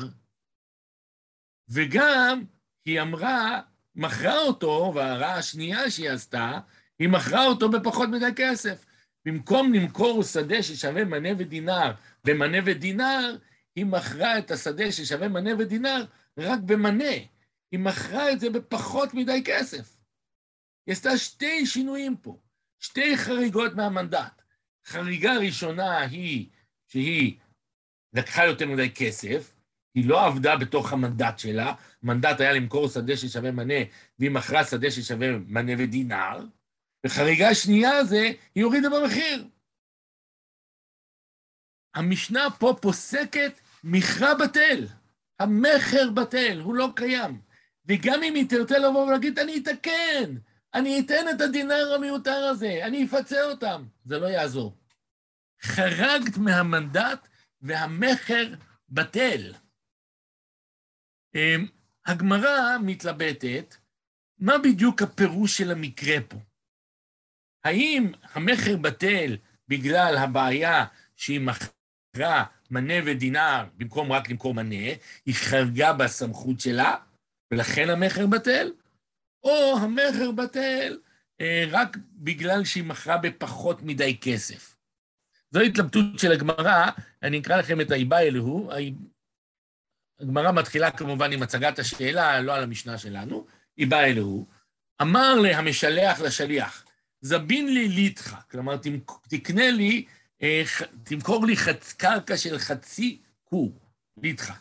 וגם 1.69 2.43
היא 2.85 3.01
אמרה, 3.01 3.61
מכרה 3.95 4.37
אותו, 4.37 4.91
והרעה 4.95 5.37
השנייה 5.37 5.91
שהיא 5.91 6.09
עשתה, 6.09 6.59
היא 6.99 7.09
מכרה 7.09 7.45
אותו 7.45 7.69
בפחות 7.69 8.09
מדי 8.09 8.31
כסף. 8.35 8.85
במקום 9.25 9.73
למכור 9.73 10.23
שדה 10.23 10.63
ששווה 10.63 11.05
מנה 11.05 11.29
ודינר 11.37 11.91
במנה 12.23 12.57
ודינר, 12.65 13.37
היא 13.75 13.85
מכרה 13.85 14.37
את 14.37 14.51
השדה 14.51 14.91
ששווה 14.91 15.27
מנה 15.27 15.51
ודינר 15.59 16.05
רק 16.37 16.59
במנה. 16.59 17.13
היא 17.71 17.79
מכרה 17.79 18.31
את 18.31 18.39
זה 18.39 18.49
בפחות 18.49 19.13
מדי 19.13 19.41
כסף. 19.45 19.97
היא 20.87 20.93
עשתה 20.93 21.17
שתי 21.17 21.65
שינויים 21.65 22.17
פה, 22.17 22.39
שתי 22.79 23.17
חריגות 23.17 23.73
מהמנדט. 23.75 24.41
חריגה 24.85 25.37
ראשונה 25.37 25.99
היא 25.99 26.49
שהיא 26.87 27.37
לקחה 28.13 28.45
יותר 28.45 28.67
מדי 28.67 28.89
כסף, 28.89 29.55
היא 29.95 30.09
לא 30.09 30.25
עבדה 30.25 30.57
בתוך 30.57 30.93
המנדט 30.93 31.39
שלה, 31.39 31.73
המנדט 32.03 32.39
היה 32.39 32.53
למכור 32.53 32.87
שדה 32.89 33.17
ששווה 33.17 33.51
מנה, 33.51 33.73
והיא 34.19 34.31
מכרה 34.31 34.63
שדה 34.63 34.91
ששווה 34.91 35.27
מנה 35.47 35.71
ודינר, 35.77 36.45
וחריגה 37.05 37.55
שנייה 37.55 38.03
זה, 38.03 38.31
היא 38.55 38.63
הורידה 38.63 38.89
במחיר. 38.89 39.47
המשנה 41.95 42.47
פה 42.59 42.75
פוסקת 42.81 43.59
מכרה 43.83 44.35
בטל, 44.35 44.87
המכר 45.39 46.09
בטל, 46.13 46.59
הוא 46.59 46.75
לא 46.75 46.89
קיים. 46.95 47.41
וגם 47.85 48.23
אם 48.23 48.35
היא 48.35 48.49
תרצה 48.49 48.77
לבוא 48.79 49.05
ולהגיד, 49.07 49.39
אני 49.39 49.57
אתקן, 49.57 50.35
אני 50.73 50.99
אתן 50.99 51.25
את 51.35 51.41
הדינר 51.41 51.93
המיותר 51.95 52.45
הזה, 52.51 52.79
אני 52.85 53.05
אפצה 53.05 53.43
אותם, 53.43 53.85
זה 54.05 54.19
לא 54.19 54.27
יעזור. 54.27 54.77
חרגת 55.61 56.37
מהמנדט 56.37 57.27
והמכר 57.61 58.53
בטל. 58.89 59.53
אמ, 61.35 61.67
הגמרא 62.05 62.77
מתלבטת, 62.83 63.75
מה 64.39 64.53
בדיוק 64.57 65.01
הפירוש 65.01 65.57
של 65.57 65.71
המקרה 65.71 66.15
פה? 66.29 66.37
האם 67.63 68.11
המכר 68.33 68.77
בטל 68.77 69.37
בגלל 69.67 70.17
הבעיה 70.17 70.85
שהיא 71.15 71.39
מכרה 71.39 72.43
מנה 72.71 72.93
ודינר 73.05 73.65
במקום 73.77 74.11
רק 74.11 74.29
למכור 74.29 74.53
מנה, 74.53 74.93
היא 75.25 75.35
חרגה 75.35 75.93
בסמכות 75.93 76.59
שלה, 76.59 76.95
ולכן 77.51 77.89
המכר 77.89 78.27
בטל? 78.27 78.71
או 79.43 79.77
המכר 79.81 80.31
בטל 80.31 80.97
אה, 81.41 81.65
רק 81.71 81.97
בגלל 82.15 82.65
שהיא 82.65 82.83
מכרה 82.83 83.17
בפחות 83.17 83.81
מדי 83.81 84.17
כסף. 84.21 84.77
זו 85.51 85.59
התלבטות 85.59 86.19
של 86.19 86.31
הגמרא, 86.31 86.89
אני 87.23 87.39
אקרא 87.39 87.57
לכם 87.57 87.81
את 87.81 87.91
האיבא 87.91 88.19
אלוהו. 88.19 88.71
הגמרא 90.19 90.51
מתחילה 90.51 90.91
כמובן 90.91 91.33
עם 91.33 91.43
הצגת 91.43 91.79
השאלה, 91.79 92.41
לא 92.41 92.55
על 92.55 92.63
המשנה 92.63 92.97
שלנו, 92.97 93.45
איבא 93.77 93.99
אלוהו. 93.99 94.47
אמר 95.01 95.33
להמשלח 95.33 96.21
לשליח, 96.21 96.85
זבין 97.21 97.73
לי 97.73 97.87
ליטחה, 97.87 98.41
כלומר, 98.51 98.75
תקנה 99.29 99.71
לי, 99.71 100.05
אה, 100.41 100.63
תמכור 101.03 101.45
לי 101.45 101.57
חצ, 101.57 101.93
קרקע 101.93 102.37
של 102.37 102.57
חצי 102.57 103.21
קור, 103.43 103.79
ליטחה. 104.17 104.53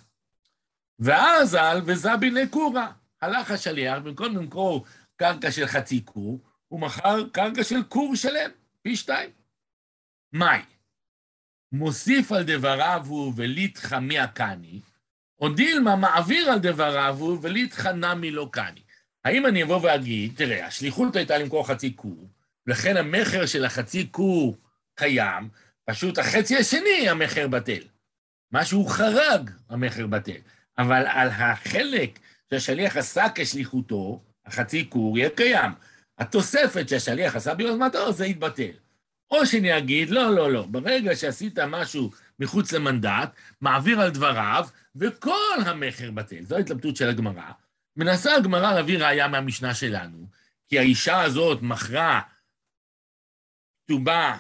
ואז 0.99 1.55
על 1.55 1.83
וזבין 1.87 2.35
לקורה. 2.35 2.93
הלך 3.23 3.51
השליח, 3.51 3.99
במקום 3.99 4.37
למכור 4.37 4.85
קרקע 5.17 5.53
של 5.53 5.67
חצי 5.67 6.01
קור, 6.01 6.41
הוא 6.69 6.81
מכר 6.81 7.29
קרקע 7.33 7.65
של 7.65 7.83
קור 7.83 8.17
שלם, 8.17 8.51
פי 8.83 8.97
שתיים. 8.97 9.31
מאי? 10.33 10.61
מוסיף 11.73 12.33
על 12.33 12.43
דבריו 12.43 13.05
הוא 13.09 13.33
וליטחה 13.37 14.01
מי 14.01 14.19
הקני, 14.19 14.81
או 15.41 15.49
דילמה 15.49 15.97
מעביר 15.97 16.51
על 16.51 16.59
דבריו 16.59 17.17
הוא 17.19 17.39
וליטחה 17.43 17.93
נמי 17.93 18.31
לא 18.31 18.49
קני. 18.53 18.81
האם 19.25 19.47
אני 19.47 19.63
אבוא 19.63 19.81
ואגיד, 19.83 20.33
תראה, 20.37 20.67
השליחות 20.67 21.17
הייתה 21.17 21.39
למכור 21.39 21.67
חצי 21.67 21.93
קור, 21.93 22.29
לכן 22.67 22.97
המכר 22.97 23.47
של 23.47 23.65
החצי 23.65 24.07
קור 24.07 24.57
קיים, 24.95 25.49
פשוט 25.85 26.19
החצי 26.19 26.57
השני 26.57 27.09
המכר 27.09 27.49
בטל. 27.49 27.83
משהו 28.53 28.87
חרג, 28.87 29.51
המכר 29.69 30.07
בטל. 30.07 30.41
אבל 30.79 31.07
על 31.07 31.29
החלק 31.29 32.19
שהשליח 32.51 32.97
עשה 32.97 33.27
כשליחותו, 33.35 34.23
החצי 34.47 34.85
קור 34.85 35.19
יהיה 35.19 35.31
קיים. 35.31 35.73
התוספת 36.19 36.89
שהשליח 36.89 37.37
עשה 37.37 37.55
ביוזמתו, 37.55 38.13
זה 38.13 38.27
יתבטל. 38.27 38.71
או 39.31 39.47
שאני 39.47 39.79
אגיד, 39.79 40.11
לא, 40.11 40.35
לא, 40.35 40.53
לא, 40.53 40.67
ברגע 40.67 41.17
שעשית 41.17 41.59
משהו 41.59 42.11
מחוץ 42.39 42.73
למנדט, 42.73 43.31
מעביר 43.61 44.01
על 44.01 44.11
דבריו, 44.11 44.67
וכל 44.97 45.57
המכר 45.67 46.11
בטל. 46.11 46.45
זו 46.45 46.57
ההתלבטות 46.57 46.97
של 46.97 47.09
הגמרא. 47.09 47.51
מנסה 47.97 48.37
הגמרא 48.37 48.75
להביא 48.75 48.99
ראייה 48.99 49.29
מהמשנה 49.29 49.75
שלנו, 49.75 50.27
כי 50.69 50.79
האישה 50.79 51.23
הזאת 51.23 51.63
מכרה 51.63 52.21
כתובה 53.91 54.39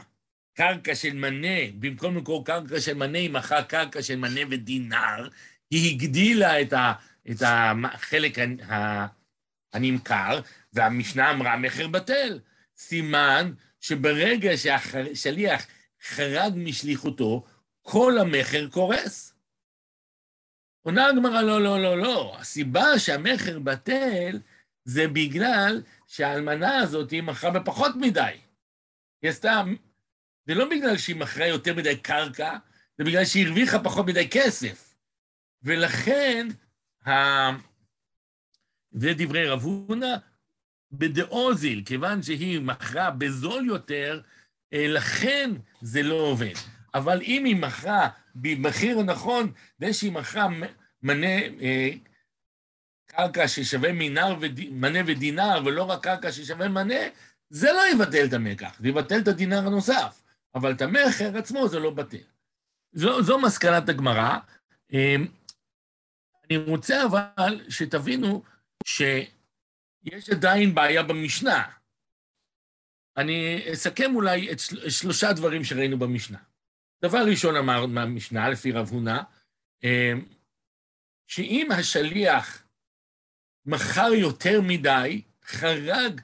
קרקע 0.54 0.94
של 0.94 1.14
מנה, 1.14 1.58
במקום 1.78 2.16
למכור 2.16 2.44
קרקע 2.44 2.80
של 2.80 2.94
מנה, 2.94 3.18
היא 3.18 3.30
מכרה 3.30 3.64
קרקע 3.64 4.02
של 4.02 4.16
מנה 4.16 4.40
ודינר, 4.50 5.28
היא 5.70 5.94
הגדילה 5.94 6.60
את, 6.60 6.72
ה, 6.72 6.92
את 7.30 7.42
החלק 7.42 8.38
הנמכר, 9.72 10.40
והמשנה 10.72 11.30
אמרה 11.30 11.56
מכר 11.56 11.88
בטל. 11.88 12.38
סימן 12.76 13.52
שברגע 13.80 14.56
שהשליח 14.56 15.66
חרג 16.02 16.52
משליחותו, 16.56 17.44
כל 17.82 18.18
המכר 18.18 18.68
קורס. 18.68 19.34
עונה 20.82 21.06
הגמרא, 21.06 21.42
לא, 21.42 21.62
לא, 21.62 21.82
לא, 21.82 21.98
לא. 21.98 22.36
הסיבה 22.38 22.98
שהמכר 22.98 23.58
בטל 23.58 24.38
זה 24.84 25.08
בגלל 25.08 25.82
שהאלמנה 26.06 26.78
הזאת 26.78 27.12
מכרה 27.22 27.50
בפחות 27.50 27.96
מדי. 27.96 28.49
היא 29.22 29.30
עשתה, 29.30 29.62
זה 30.46 30.54
לא 30.54 30.70
בגלל 30.70 30.96
שהיא 30.96 31.16
מכרה 31.16 31.46
יותר 31.46 31.74
מדי 31.74 31.96
קרקע, 31.96 32.56
זה 32.98 33.04
בגלל 33.04 33.24
שהיא 33.24 33.46
הרוויחה 33.46 33.78
פחות 33.78 34.06
מדי 34.06 34.28
כסף. 34.30 34.94
ולכן, 35.62 36.48
ה... 37.08 37.10
זה 38.92 39.12
דברי 39.16 39.48
רב 39.48 39.62
הונא, 39.62 40.16
בדאוזיל, 40.92 41.82
כיוון 41.86 42.22
שהיא 42.22 42.60
מכרה 42.60 43.10
בזול 43.10 43.66
יותר, 43.66 44.20
אה, 44.72 44.86
לכן 44.88 45.50
זה 45.80 46.02
לא 46.02 46.14
עובד. 46.14 46.54
אבל 46.94 47.22
אם 47.22 47.44
היא 47.44 47.56
מכרה 47.56 48.08
במחיר 48.34 48.98
הנכון, 48.98 49.52
זה 49.78 49.92
שהיא 49.92 50.12
מכרה 50.12 50.48
מנה, 51.02 51.36
אה, 51.60 51.90
קרקע 53.06 53.48
ששווה 53.48 53.92
מינר 53.92 54.36
וד... 54.40 54.60
מנה 54.70 54.98
ודינר, 55.06 55.62
ולא 55.64 55.82
רק 55.82 56.04
קרקע 56.04 56.32
ששווה 56.32 56.68
מנה, 56.68 57.00
זה 57.50 57.72
לא 57.72 57.82
יבטל 57.92 58.24
את 58.24 58.32
המקח, 58.32 58.78
זה 58.80 58.88
יבטל 58.88 59.20
את 59.22 59.28
הדינר 59.28 59.66
הנוסף, 59.66 60.22
אבל 60.54 60.72
את 60.72 60.82
המכר 60.82 61.38
עצמו 61.38 61.68
זה 61.68 61.78
לא 61.78 61.90
בטל. 61.90 62.24
זו, 62.92 63.22
זו 63.22 63.38
מסקנת 63.38 63.88
הגמרא. 63.88 64.38
אמ, 64.92 65.26
אני 66.44 66.56
רוצה 66.56 67.04
אבל 67.04 67.64
שתבינו 67.68 68.42
שיש 68.84 70.30
עדיין 70.30 70.74
בעיה 70.74 71.02
במשנה. 71.02 71.64
אני 73.16 73.64
אסכם 73.72 74.14
אולי 74.14 74.52
את 74.52 74.58
שלושה 74.88 75.32
דברים 75.32 75.64
שראינו 75.64 75.98
במשנה. 75.98 76.38
דבר 77.02 77.24
ראשון 77.30 77.56
אמר 77.56 77.86
מהמשנה, 77.86 78.48
לפי 78.48 78.72
רב 78.72 78.88
הונא, 78.88 79.20
אמ, 79.84 80.24
שאם 81.26 81.68
השליח 81.72 82.62
מכר 83.66 84.08
יותר 84.14 84.60
מדי, 84.60 85.22
חרג 85.44 86.20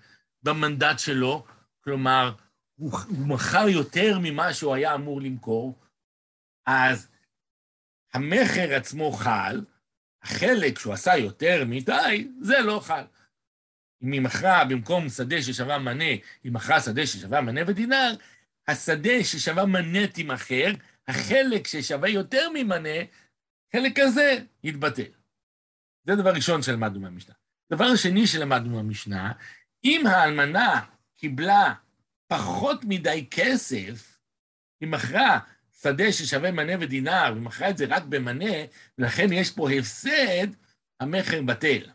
במנדט 0.46 0.98
שלו, 0.98 1.44
כלומר, 1.80 2.32
הוא, 2.74 2.92
הוא 3.08 3.26
מכר 3.26 3.68
יותר 3.68 4.18
ממה 4.22 4.54
שהוא 4.54 4.74
היה 4.74 4.94
אמור 4.94 5.20
למכור, 5.20 5.78
אז 6.66 7.08
המכר 8.12 8.74
עצמו 8.76 9.12
חל, 9.12 9.64
החלק 10.22 10.78
שהוא 10.78 10.92
עשה 10.92 11.16
יותר 11.16 11.64
מדי, 11.66 12.28
זה 12.40 12.60
לא 12.60 12.80
חל. 12.80 13.04
אם 14.02 14.12
היא 14.12 14.20
מכרה 14.20 14.64
במקום 14.64 15.08
שדה 15.08 15.42
ששווה 15.42 15.78
מנה, 15.78 16.04
היא 16.44 16.52
מכרה 16.52 16.80
שדה 16.80 17.06
ששווה 17.06 17.40
מנה 17.40 17.60
ודינר, 17.66 18.14
השדה 18.68 19.24
ששווה 19.24 19.66
מנה 19.66 20.06
תימכר, 20.06 20.72
החלק 21.08 21.66
ששווה 21.66 22.08
יותר 22.08 22.50
ממנה, 22.54 22.98
חלק 23.72 23.98
הזה 23.98 24.38
יתבטל. 24.64 25.10
זה 26.04 26.16
דבר 26.16 26.30
ראשון 26.30 26.62
שלמדנו 26.62 27.00
מהמשנה. 27.00 27.34
דבר 27.72 27.96
שני 27.96 28.26
שלמדנו 28.26 28.76
מהמשנה, 28.76 29.32
אם 29.84 30.06
האלמנה 30.06 30.84
קיבלה 31.16 31.74
פחות 32.26 32.80
מדי 32.84 33.26
כסף, 33.30 34.18
היא 34.80 34.88
מכרה 34.88 35.38
שדה 35.82 36.12
ששווה 36.12 36.50
מנה 36.50 36.72
ודינר, 36.80 37.30
והיא 37.32 37.42
מכרה 37.42 37.70
את 37.70 37.78
זה 37.78 37.86
רק 37.88 38.02
במנה, 38.02 38.54
ולכן 38.98 39.32
יש 39.32 39.50
פה 39.50 39.70
הפסד, 39.70 40.46
המכר 41.00 41.42
בטל. 41.42 41.90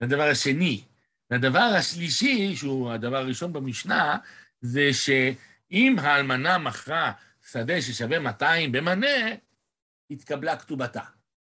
זה 0.00 0.06
הדבר 0.06 0.28
השני. 0.28 0.84
והדבר 1.30 1.58
השלישי, 1.78 2.56
שהוא 2.56 2.90
הדבר 2.90 3.16
הראשון 3.16 3.52
במשנה, 3.52 4.18
זה 4.60 4.88
שאם 4.92 5.96
האלמנה 5.98 6.58
מכרה 6.58 7.12
שדה 7.50 7.82
ששווה 7.82 8.18
200 8.18 8.72
במנה, 8.72 9.06
התקבלה 10.10 10.56
כתובתה. 10.56 11.02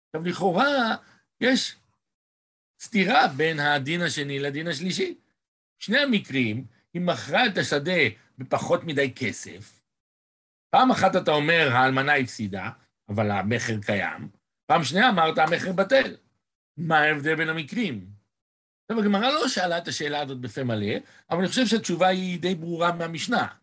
עכשיו, 0.07 0.29
לכאורה, 0.29 0.97
יש 1.41 1.77
סתירה 2.83 3.29
בין 3.29 3.61
הדין 3.61 4.03
השני 4.03 4.39
לדין 4.39 4.69
השלישי. 4.69 5.19
שני 5.79 5.99
המקרים, 5.99 6.67
היא 6.95 7.03
מכרה 7.03 7.47
את 7.47 7.59
השדה 7.59 8.03
בפחות 8.39 8.85
מדי 8.85 9.13
כסף, 9.17 9.83
פעם 10.71 10.91
אחת 10.91 11.17
אתה 11.17 11.31
אומר, 11.31 11.69
האלמנה 11.73 12.17
הפסידה, 12.17 12.71
אבל 13.09 13.31
המכר 13.31 13.81
קיים, 13.87 14.29
פעם 14.67 14.85
שנייה 14.85 15.09
אמרת, 15.09 15.39
המכר 15.39 15.73
בטל. 15.73 16.17
מה 16.77 16.99
ההבדל 16.99 17.35
בין 17.35 17.49
המקרים? 17.49 18.07
עכשיו, 18.85 19.03
הגמרא 19.03 19.31
לא 19.31 19.49
שאלה 19.49 19.79
את 19.79 19.89
השאלה 19.89 20.21
הזאת 20.21 20.41
בפה 20.41 20.65
מלא, 20.65 20.95
אבל 21.31 21.39
אני 21.39 21.49
חושב 21.49 21.67
שהתשובה 21.67 22.09
היא 22.09 22.41
די 22.41 22.55
ברורה 22.55 22.93
מהמשנה. 22.93 23.55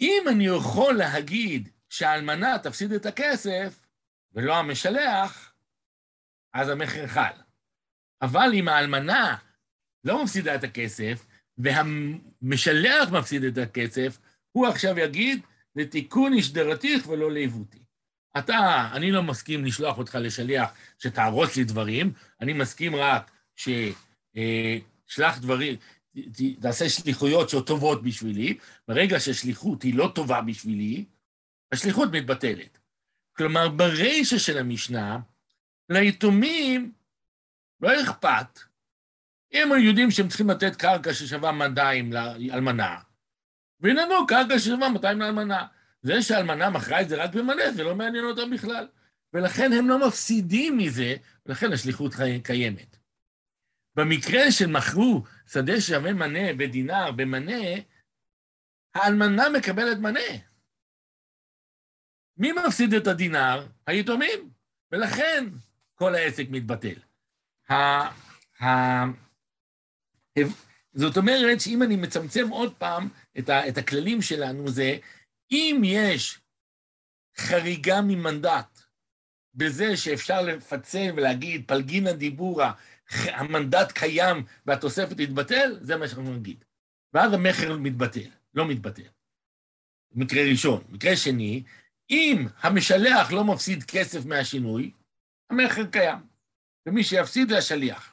אם 0.00 0.24
אני 0.30 0.46
יכול 0.46 0.94
להגיד 0.94 1.68
שהאלמנה 1.88 2.58
תפסיד 2.58 2.92
את 2.92 3.06
הכסף, 3.06 3.86
ולא 4.32 4.56
המשלח, 4.56 5.47
אז 6.54 6.68
המכר 6.68 7.06
חל. 7.06 7.32
אבל 8.22 8.50
אם 8.54 8.68
האלמנה 8.68 9.36
לא 10.04 10.24
מפסידה 10.24 10.54
את 10.54 10.64
הכסף, 10.64 11.26
והמשלח 11.58 13.10
מפסיד 13.10 13.44
את 13.44 13.58
הכסף, 13.58 14.18
הוא 14.52 14.66
עכשיו 14.66 14.98
יגיד, 14.98 15.42
לתיקון 15.76 16.32
השדרתיך 16.38 17.08
ולא 17.08 17.32
לעיוותי. 17.32 17.78
אתה, 18.38 18.88
אני 18.92 19.12
לא 19.12 19.22
מסכים 19.22 19.64
לשלוח 19.64 19.98
אותך 19.98 20.18
לשליח 20.20 20.70
שתהרוס 20.98 21.56
לי 21.56 21.64
דברים, 21.64 22.12
אני 22.40 22.52
מסכים 22.52 22.96
רק 22.96 23.30
ששלח 23.56 25.34
אה, 25.34 25.40
דברים, 25.40 25.76
תעשה 26.60 26.88
שליחויות 26.88 27.48
שטובות 27.48 28.02
בשבילי, 28.02 28.58
ברגע 28.88 29.20
שהשליחות 29.20 29.82
היא 29.82 29.94
לא 29.94 30.12
טובה 30.14 30.40
בשבילי, 30.40 31.04
השליחות 31.72 32.12
מתבטלת. 32.12 32.78
כלומר, 33.36 33.68
ברישה 33.68 34.38
של 34.38 34.58
המשנה, 34.58 35.18
ליתומים 35.88 36.92
לא 37.80 38.02
אכפת. 38.02 38.58
אם 39.52 39.72
הם 39.72 39.80
יודעים 39.80 40.10
שהם 40.10 40.28
צריכים 40.28 40.50
לתת 40.50 40.76
קרקע 40.76 41.14
ששווה 41.14 41.52
200 41.52 42.12
לאלמנה, 42.12 42.98
ויננו 43.80 44.26
קרקע 44.28 44.58
ששווה 44.58 44.88
200 44.88 45.20
לאלמנה. 45.20 45.66
זה 46.02 46.22
שהאלמנה 46.22 46.70
מכרה 46.70 47.00
את 47.00 47.08
זה 47.08 47.24
רק 47.24 47.34
במלא, 47.34 47.72
זה 47.72 47.84
לא 47.84 47.94
מעניין 47.94 48.24
אותם 48.24 48.50
בכלל. 48.50 48.88
ולכן 49.32 49.72
הם 49.72 49.88
לא 49.88 50.08
מפסידים 50.08 50.78
מזה, 50.78 51.14
ולכן 51.46 51.72
השליחות 51.72 52.12
קיימת. 52.44 52.96
במקרה 53.94 54.50
של 54.50 54.66
מכרו 54.66 55.22
שדה 55.46 55.80
שווה 55.80 56.12
מנה 56.12 56.54
בדינר 56.58 57.12
במנה, 57.12 57.62
האלמנה 58.94 59.48
מקבלת 59.48 59.98
מנה. 59.98 60.20
מי 62.36 62.52
מפסיד 62.52 62.94
את 62.94 63.06
הדינר? 63.06 63.66
היתומים. 63.86 64.50
ולכן 64.92 65.44
כל 65.98 66.14
העסק 66.14 66.46
מתבטל. 66.50 66.98
זאת 70.94 71.16
אומרת 71.16 71.60
שאם 71.60 71.82
אני 71.82 71.96
מצמצם 71.96 72.48
עוד 72.48 72.74
פעם 72.74 73.08
את, 73.38 73.48
ה, 73.48 73.68
את 73.68 73.78
הכללים 73.78 74.22
שלנו, 74.22 74.68
זה 74.68 74.98
אם 75.50 75.82
יש 75.84 76.40
חריגה 77.36 78.00
ממנדט 78.00 78.78
בזה 79.54 79.96
שאפשר 79.96 80.42
לפצל 80.42 81.10
ולהגיד 81.16 81.64
פלגינא 81.66 82.12
דיבורא, 82.12 82.70
המנדט 83.10 83.92
קיים 83.92 84.44
והתוספת 84.66 85.16
תתבטל, 85.16 85.78
זה 85.80 85.96
מה 85.96 86.08
שאנחנו 86.08 86.34
נגיד. 86.34 86.64
ואז 87.12 87.32
המכר 87.32 87.76
מתבטל, 87.78 88.30
לא 88.54 88.68
מתבטל. 88.68 89.08
מקרה 90.12 90.42
ראשון. 90.50 90.84
מקרה 90.88 91.16
שני, 91.16 91.62
אם 92.10 92.46
המשלח 92.60 93.32
לא 93.32 93.44
מפסיד 93.44 93.84
כסף 93.84 94.24
מהשינוי, 94.24 94.92
המכר 95.50 95.86
קיים, 95.86 96.18
ומי 96.86 97.04
שיפסיד 97.04 97.48
זה 97.48 97.58
השליח. 97.58 98.12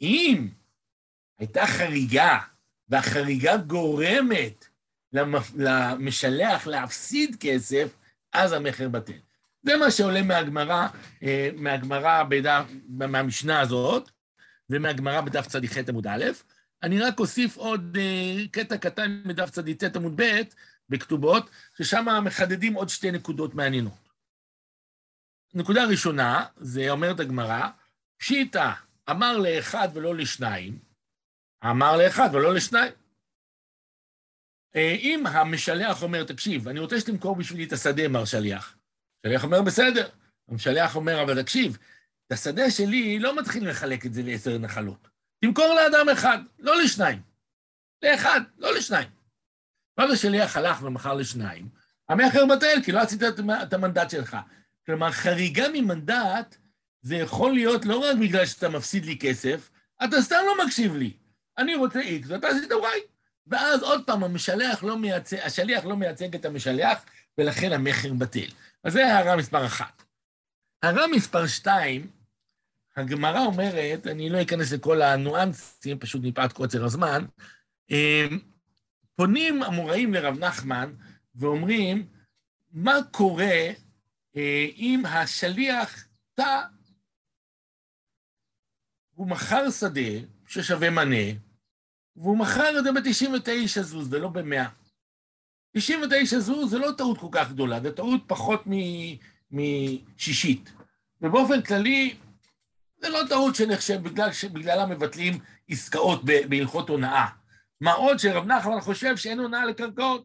אם 0.00 0.48
הייתה 1.38 1.66
חריגה, 1.66 2.38
והחריגה 2.88 3.56
גורמת 3.56 4.68
למשלח 5.56 6.66
להפסיד 6.66 7.36
כסף, 7.40 7.96
אז 8.32 8.52
המכר 8.52 8.88
בטל. 8.88 9.12
זה 9.62 9.76
מה 9.76 9.90
שעולה 9.90 10.22
מהגמרא, 10.22 10.88
אה, 11.22 11.50
מהגמרא 11.56 12.22
מהמשנה 12.88 13.60
הזאת, 13.60 14.10
ומהגמרא 14.70 15.20
בדף 15.20 15.46
צדיח 15.46 15.76
עמוד 15.88 16.06
א'. 16.06 16.24
אני 16.82 17.00
רק 17.00 17.20
אוסיף 17.20 17.56
עוד 17.56 17.96
אה, 18.00 18.46
קטע 18.50 18.76
קטן 18.76 19.22
מדף 19.24 19.50
צדיח 19.50 19.76
עמוד 19.96 20.20
ב', 20.20 20.40
בכתובות, 20.88 21.50
ששם 21.78 22.24
מחדדים 22.24 22.74
עוד 22.74 22.88
שתי 22.88 23.10
נקודות 23.10 23.54
מעניינות. 23.54 24.01
נקודה 25.54 25.84
ראשונה, 25.84 26.46
זה 26.56 26.90
אומרת 26.90 27.20
הגמרא, 27.20 27.68
פשיטא 28.16 28.72
אמר 29.10 29.38
לאחד 29.38 29.88
ולא 29.94 30.14
לשניים, 30.14 30.78
אמר 31.64 31.96
לאחד 31.96 32.28
ולא 32.32 32.54
לשניים. 32.54 32.92
אה, 34.76 34.96
אם 35.00 35.26
המשלח 35.26 36.02
אומר, 36.02 36.24
תקשיב, 36.24 36.68
אני 36.68 36.80
רוצה 36.80 37.00
שתמכור 37.00 37.36
בשבילי 37.36 37.64
את 37.64 37.72
השדה, 37.72 38.08
מר 38.08 38.24
שליח. 38.24 38.76
השליח 39.20 39.44
אומר, 39.44 39.62
בסדר. 39.62 40.08
המשלח 40.48 40.96
אומר, 40.96 41.22
אבל 41.22 41.42
תקשיב, 41.42 41.78
את 42.26 42.32
השדה 42.32 42.70
שלי 42.70 43.18
לא 43.18 43.38
מתחיל 43.38 43.68
לחלק 43.68 44.06
את 44.06 44.14
זה 44.14 44.22
לעשר 44.22 44.58
נחלות. 44.58 45.08
תמכור 45.44 45.74
לאדם 45.74 46.08
אחד, 46.08 46.38
לא 46.58 46.82
לשניים. 46.82 47.22
לאחד, 48.02 48.40
לא 48.58 48.74
לשניים. 48.74 49.08
ואז 49.98 50.12
השליח 50.12 50.56
הלך 50.56 50.82
ומכר 50.82 51.14
לשניים, 51.14 51.68
המכר 52.08 52.46
בטל, 52.46 52.82
כי 52.84 52.92
לא 52.92 53.00
עשית 53.00 53.22
את 53.62 53.72
המנדט 53.72 54.10
שלך. 54.10 54.36
כלומר, 54.86 55.10
חריגה 55.10 55.68
ממנדט 55.72 56.56
זה 57.02 57.16
יכול 57.16 57.52
להיות 57.52 57.84
לא 57.84 57.98
רק 57.98 58.16
בגלל 58.16 58.46
שאתה 58.46 58.68
מפסיד 58.68 59.04
לי 59.04 59.18
כסף, 59.18 59.70
אתה 60.04 60.22
סתם 60.22 60.40
לא 60.46 60.64
מקשיב 60.64 60.96
לי. 60.96 61.12
אני 61.58 61.74
רוצה 61.74 62.00
X 62.00 62.26
ואתה 62.26 62.48
עשית 62.48 62.70
Y. 62.70 63.12
ואז 63.46 63.82
עוד 63.82 64.06
פעם, 64.06 64.24
המשלח 64.24 64.84
לא 64.84 64.98
מייצג, 64.98 65.36
השליח 65.38 65.84
לא 65.84 65.96
מייצג 65.96 66.34
את 66.34 66.44
המשלח, 66.44 67.04
ולכן 67.38 67.72
המכר 67.72 68.12
בטל. 68.12 68.48
אז 68.84 68.92
זה 68.92 69.06
הערה 69.06 69.36
מספר 69.36 69.66
אחת. 69.66 70.02
הערה 70.82 71.06
מספר 71.06 71.46
שתיים, 71.46 72.10
הגמרא 72.96 73.40
אומרת, 73.40 74.06
אני 74.06 74.30
לא 74.30 74.42
אכנס 74.42 74.72
לכל 74.72 75.02
הניואנסים, 75.02 75.98
פשוט 75.98 76.22
מפאת 76.24 76.52
קוצר 76.52 76.84
הזמן, 76.84 77.24
אמ, 77.90 78.38
פונים 79.16 79.62
המוראים 79.62 80.14
לרב 80.14 80.38
נחמן 80.38 80.92
ואומרים, 81.34 82.06
מה 82.72 82.96
קורה 83.10 83.70
אם 84.76 85.02
השליח 85.06 86.08
טע, 86.34 86.60
הוא 89.14 89.28
מכר 89.28 89.70
שדה 89.70 90.26
ששווה 90.46 90.90
מנה, 90.90 91.38
והוא 92.16 92.38
מכר 92.38 92.78
את 92.78 92.84
זה 92.84 92.92
ב-99 92.92 93.82
זוז 93.82 94.12
ולא 94.12 94.28
ב-100. 94.28 94.68
99 95.76 96.38
זוז 96.38 96.70
זה 96.70 96.78
לא 96.78 96.88
טעות 96.98 97.18
כל 97.18 97.28
כך 97.32 97.50
גדולה, 97.50 97.80
זה 97.80 97.96
טעות 97.96 98.20
פחות 98.26 98.62
משישית. 99.50 100.72
ובאופן 101.20 101.62
כללי, 101.62 102.16
זה 102.96 103.08
לא 103.08 103.20
טעות 103.28 103.54
שנחשב 103.54 104.02
בגלל 104.02 104.32
שבגללה 104.32 104.86
מבטלים 104.86 105.38
עסקאות 105.68 106.24
בהלכות 106.24 106.88
הונאה. 106.88 107.26
מה 107.80 107.92
עוד 107.92 108.18
שרב 108.18 108.46
נחמן 108.46 108.80
חושב 108.80 109.16
שאין 109.16 109.38
הונאה 109.38 109.64
לקרקעות. 109.64 110.24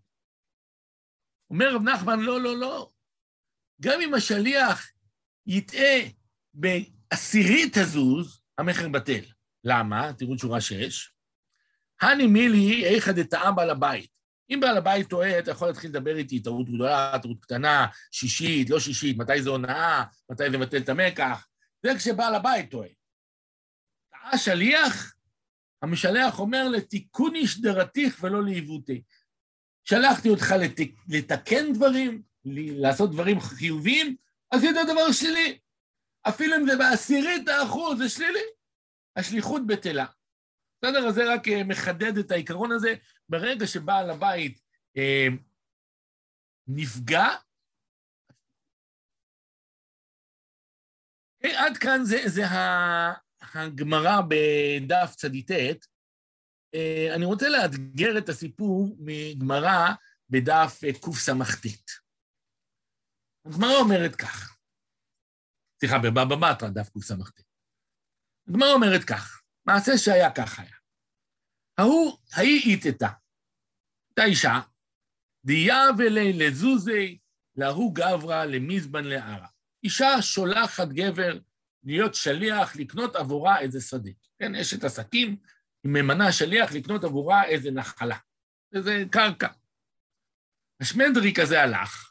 אומר 1.50 1.76
רב 1.76 1.82
נחמן, 1.82 2.20
לא, 2.20 2.42
לא, 2.42 2.58
לא. 2.58 2.90
גם 3.82 4.02
אם 4.02 4.14
השליח 4.14 4.92
יטעה 5.48 6.00
בעשירית 6.54 7.78
הזוז, 7.78 8.42
המכר 8.58 8.90
בטל. 8.90 9.24
למה? 9.64 10.14
תראו 10.14 10.38
שורה 10.38 10.62
שש. 10.62 11.12
הני 12.02 12.28
מילי 12.28 12.86
איכא 12.86 13.12
דטעה 13.12 13.52
בעל 13.52 13.70
הבית. 13.70 14.18
אם 14.50 14.60
בעל 14.62 14.78
הבית 14.78 15.10
טועה, 15.10 15.40
אתה 15.40 15.52
יכול 15.52 15.68
להתחיל 15.68 15.90
לדבר 15.90 16.18
איתי, 16.18 16.40
טעות 16.40 16.70
גדולה, 16.70 17.20
טעות 17.22 17.38
קטנה, 17.42 17.88
שישית, 18.12 18.70
לא 18.70 18.80
שישית, 18.80 19.18
מתי 19.18 19.42
זה 19.42 19.50
הונאה, 19.50 20.04
מתי 20.32 20.52
זה 20.52 20.58
מבטל 20.58 20.78
את 20.78 20.90
המקח. 20.90 21.48
זה 21.84 21.96
כשבעל 21.98 22.36
הבית 22.36 22.72
טועה. 22.72 22.88
טעה 24.12 24.38
שליח, 24.38 25.16
המשלח 25.82 26.40
אומר 26.40 26.70
לתיקון 26.70 27.36
איש 27.36 27.62
דרתיך 27.62 28.24
ולא 28.24 28.44
לעיוותי. 28.44 29.02
שלחתי 29.84 30.30
אותך 30.30 30.52
לתק, 30.60 30.92
לתקן 31.10 31.74
דברים, 31.74 32.22
לעשות 32.56 33.12
דברים 33.12 33.40
חיוביים, 33.40 34.16
עשית 34.52 34.76
דבר 34.88 35.12
שלילי. 35.12 35.60
אפילו 36.28 36.56
אם 36.56 36.66
זה 36.66 36.78
בעשירית 36.78 37.48
האחוז, 37.48 37.98
זה 37.98 38.10
שלילי. 38.10 38.40
השליחות 39.16 39.68
בטלה. 39.68 40.06
בסדר? 40.82 41.08
אז 41.08 41.16
זה 41.16 41.34
רק 41.34 41.48
אה, 41.48 41.64
מחדד 41.64 42.18
את 42.18 42.32
העיקרון 42.32 42.72
הזה. 42.72 42.96
ברגע 43.30 43.68
שבעל 43.68 44.10
הבית 44.10 44.62
אה, 44.98 45.28
נפגע, 46.68 47.26
אה, 51.46 51.66
עד 51.66 51.78
כאן 51.78 52.04
זה, 52.04 52.18
זה 52.26 52.44
הגמרא 53.54 54.22
בדף 54.28 55.16
צ"ט. 55.16 55.52
אה, 56.76 57.16
אני 57.16 57.26
רוצה 57.26 57.50
לאתגר 57.50 58.18
את 58.18 58.30
הסיפור 58.30 58.96
מגמרא 59.00 59.94
בדף 60.30 60.82
קס"ט. 61.02 62.07
הגמרא 63.50 63.76
אומרת 63.80 64.16
כך, 64.16 64.58
סליחה, 65.80 65.98
בבבא 66.00 66.36
בתרא, 66.36 66.70
דף 66.70 66.90
קס"ט. 66.98 67.42
הגמרא 68.48 68.74
אומרת 68.74 69.04
כך, 69.04 69.42
מעשה 69.66 69.98
שהיה 69.98 70.32
כך 70.32 70.60
היה. 70.60 70.76
ההוא, 71.78 72.18
ההיא 72.34 72.62
איתתה, 72.66 73.08
הייתה 74.10 74.24
אישה, 74.24 74.60
ולי 75.98 76.34
לזוזי, 76.34 77.18
להוא 77.56 77.96
גברא 77.96 78.46
למזבן 78.46 79.04
לערה. 79.04 79.48
אישה 79.84 80.22
שולחת 80.22 80.88
גבר 80.88 81.40
להיות 81.84 82.16
שליח, 82.16 82.76
לקנות 82.76 83.16
עבורה 83.16 83.60
איזה 83.60 83.82
שדה. 83.82 84.12
כן, 84.40 84.56
אשת 84.56 84.84
עסקים, 84.84 85.38
היא 85.84 85.92
ממנה 85.92 86.32
שליח 86.32 86.72
לקנות 86.72 87.04
עבורה 87.04 87.46
איזה 87.46 87.72
נחלה, 87.72 88.18
איזה 88.74 89.04
קרקע. 89.12 89.48
השמנדריק 90.82 91.40
הזה 91.40 91.62
הלך, 91.62 92.07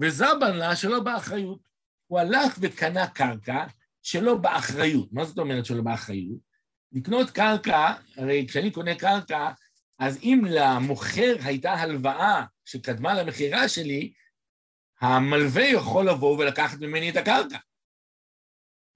וזבן 0.00 0.56
לה 0.56 0.76
שלא 0.76 1.00
באחריות. 1.00 1.68
הוא 2.06 2.18
הלך 2.18 2.58
וקנה 2.60 3.06
קרקע 3.06 3.66
שלא 4.02 4.34
באחריות. 4.34 5.12
מה 5.12 5.24
זאת 5.24 5.38
אומרת 5.38 5.66
שלא 5.66 5.82
באחריות? 5.82 6.48
לקנות 6.92 7.30
קרקע, 7.30 7.94
הרי 8.16 8.46
כשאני 8.48 8.70
קונה 8.70 8.94
קרקע, 8.94 9.50
אז 9.98 10.18
אם 10.22 10.42
למוכר 10.50 11.36
הייתה 11.44 11.72
הלוואה 11.72 12.44
שקדמה 12.64 13.14
למכירה 13.14 13.68
שלי, 13.68 14.12
המלווה 15.00 15.64
יכול 15.64 16.08
לבוא 16.08 16.38
ולקחת 16.38 16.78
ממני 16.80 17.10
את 17.10 17.16
הקרקע. 17.16 17.58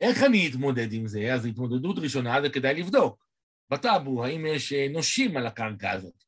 איך 0.00 0.22
אני 0.22 0.50
אתמודד 0.50 0.92
עם 0.92 1.06
זה? 1.06 1.34
אז 1.34 1.46
התמודדות 1.46 1.98
ראשונה 1.98 2.42
זה 2.42 2.48
כדאי 2.48 2.74
לבדוק. 2.74 3.26
בטאבו, 3.70 4.24
האם 4.24 4.46
יש 4.46 4.72
אה, 4.72 4.86
נושים 4.90 5.36
על 5.36 5.46
הקרקע 5.46 5.90
הזאת. 5.90 6.24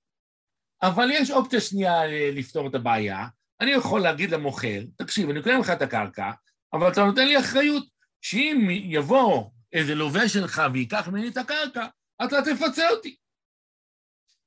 אבל 0.83 1.09
יש 1.13 1.31
אופציה 1.31 1.61
שנייה 1.61 2.03
אה, 2.03 2.31
לפתור 2.33 2.69
את 2.69 2.75
הבעיה. 2.75 3.27
אני 3.61 3.71
יכול 3.71 4.01
להגיד 4.01 4.31
למוכר, 4.31 4.81
תקשיב, 4.97 5.31
אני 5.31 5.43
קונה 5.43 5.59
לך 5.59 5.71
את 5.71 5.83
הקרקע, 5.83 6.31
אבל 6.73 6.93
אתה 6.93 7.05
נותן 7.05 7.27
לי 7.27 7.39
אחריות 7.39 7.87
שאם 8.21 8.69
יבוא 8.71 9.51
איזה 9.73 9.95
לווה 9.95 10.29
שלך 10.29 10.63
וייקח 10.73 11.09
ממני 11.09 11.29
את 11.29 11.37
הקרקע, 11.37 11.87
אתה 12.25 12.37
תפצה 12.45 12.91
אותי. 12.91 13.17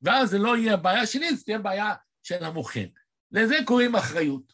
ואז 0.01 0.29
זה 0.29 0.37
לא 0.37 0.57
יהיה 0.57 0.73
הבעיה 0.73 1.05
שלי, 1.05 1.35
זה 1.35 1.43
תהיה 1.43 1.59
בעיה 1.59 1.93
של 2.23 2.43
המוכר. 2.43 2.85
לזה 3.31 3.55
קוראים 3.65 3.95
אחריות. 3.95 4.53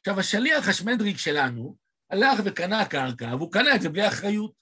עכשיו, 0.00 0.20
השליח 0.20 0.68
השמדריק 0.68 1.18
שלנו 1.18 1.76
הלך 2.10 2.40
וקנה 2.44 2.84
קרקע, 2.84 3.34
והוא 3.36 3.52
קנה 3.52 3.74
את 3.74 3.82
זה 3.82 3.88
בלי 3.88 4.08
אחריות. 4.08 4.52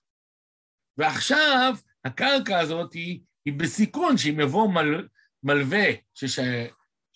ועכשיו, 0.97 1.75
הקרקע 2.05 2.59
הזאת 2.59 2.93
היא, 2.93 3.21
היא 3.45 3.55
בסיכון 3.55 4.19
שאם 4.19 4.41
יבוא 4.41 4.73
מל, 4.73 5.09
מלווה 5.43 5.87
שש, 6.15 6.39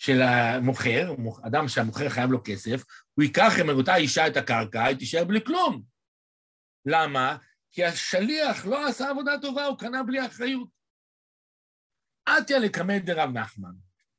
של 0.00 0.22
המוכר, 0.22 1.14
אדם 1.46 1.68
שהמוכר 1.68 2.08
חייב 2.08 2.30
לו 2.30 2.40
כסף, 2.44 2.84
הוא 3.14 3.22
ייקח 3.22 3.52
עם 3.60 3.68
אותה 3.68 3.96
אישה 3.96 4.26
את 4.26 4.36
הקרקע, 4.36 4.84
היא 4.84 4.96
תישאר 4.96 5.24
בלי 5.24 5.44
כלום. 5.44 5.82
למה? 6.86 7.36
כי 7.72 7.84
השליח 7.84 8.66
לא 8.66 8.88
עשה 8.88 9.10
עבודה 9.10 9.32
טובה, 9.42 9.64
הוא 9.64 9.78
קנה 9.78 10.02
בלי 10.02 10.26
אחריות. 10.26 10.68
עטיה 12.26 12.58
לקמא 12.58 12.98
דרב 12.98 13.30
נחמן. 13.30 13.72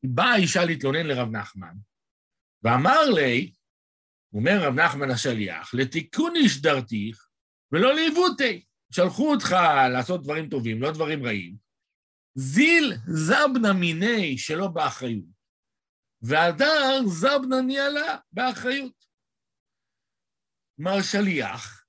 באה 0.03 0.33
האישה 0.33 0.65
להתלונן 0.65 1.05
לרב 1.05 1.31
נחמן, 1.31 1.73
ואמר 2.63 3.01
לי, 3.15 3.53
אומר 4.33 4.59
רב 4.61 4.73
נחמן 4.73 5.11
השליח, 5.11 5.73
לתיקון 5.73 6.33
השדרתיך 6.45 7.27
ולא 7.71 7.95
לעיוותי. 7.95 8.65
שלחו 8.91 9.31
אותך 9.31 9.55
לעשות 9.93 10.23
דברים 10.23 10.49
טובים, 10.49 10.81
לא 10.81 10.91
דברים 10.91 11.25
רעים. 11.25 11.55
זיל 12.35 12.93
זבנה 13.07 13.73
מיני 13.73 14.37
שלא 14.37 14.67
באחריות, 14.67 15.40
והדר 16.21 17.01
זבנה 17.07 17.61
ניהלה 17.61 18.17
באחריות. 18.31 19.05
מר 20.77 21.01
שליח, 21.01 21.85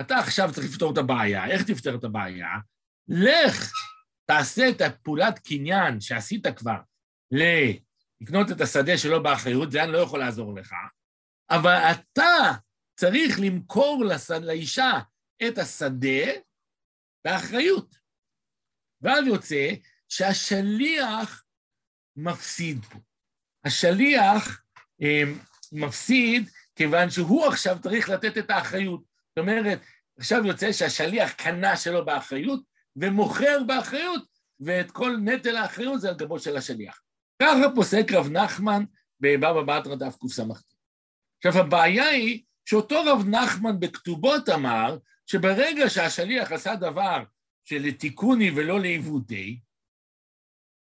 אתה 0.00 0.16
עכשיו 0.16 0.48
צריך 0.54 0.66
לפתור 0.70 0.92
את 0.92 0.98
הבעיה. 0.98 1.46
איך 1.46 1.62
תפתור 1.62 1.94
את 1.94 2.04
הבעיה? 2.04 2.48
לך, 3.08 3.72
תעשה 4.26 4.62
את 4.70 4.80
הפעולת 4.80 5.38
קניין 5.38 6.00
שעשית 6.00 6.46
כבר 6.56 6.80
לקנות 7.30 8.50
את 8.50 8.60
השדה 8.60 8.98
שלא 8.98 9.18
באחריות, 9.22 9.72
זה 9.72 9.84
אני 9.84 9.92
לא 9.92 9.98
יכול 9.98 10.18
לעזור 10.18 10.54
לך, 10.54 10.74
אבל 11.50 11.78
אתה 11.92 12.52
צריך 13.00 13.40
למכור 13.40 14.04
לשד, 14.04 14.40
לאישה 14.42 14.90
את 15.48 15.58
השדה 15.58 16.40
באחריות. 17.24 17.96
ואז 19.02 19.26
יוצא 19.26 19.68
שהשליח 20.08 21.44
מפסיד 22.16 22.84
פה. 22.84 22.98
השליח 23.64 24.62
אה, 25.02 25.22
מפסיד 25.72 26.50
כיוון 26.76 27.10
שהוא 27.10 27.46
עכשיו 27.46 27.78
צריך 27.82 28.08
לתת 28.08 28.38
את 28.38 28.50
האחריות. 28.50 29.02
זאת 29.28 29.38
אומרת, 29.38 29.80
עכשיו 30.18 30.46
יוצא 30.46 30.72
שהשליח 30.72 31.32
קנה 31.32 31.76
שלו 31.76 32.04
באחריות 32.04 32.60
ומוכר 32.96 33.62
באחריות, 33.66 34.24
ואת 34.60 34.90
כל 34.90 35.16
נטל 35.24 35.56
האחריות 35.56 36.00
זה 36.00 36.08
על 36.08 36.14
גבו 36.14 36.38
של 36.38 36.56
השליח. 36.56 37.00
ככה 37.42 37.74
פוסק 37.74 38.12
רב 38.12 38.28
נחמן 38.28 38.84
בבבא 39.20 39.62
בתרא 39.62 39.94
דף 39.94 40.16
קס"ט. 40.24 40.40
עכשיו, 41.44 41.62
הבעיה 41.62 42.08
היא 42.08 42.42
שאותו 42.64 43.02
רב 43.04 43.28
נחמן 43.28 43.80
בכתובות 43.80 44.48
אמר 44.48 44.98
שברגע 45.26 45.90
שהשליח 45.90 46.52
עשה 46.52 46.74
דבר 46.74 47.24
שלתיקוני 47.64 48.50
ולא 48.50 48.80
לעיוותי, 48.80 49.60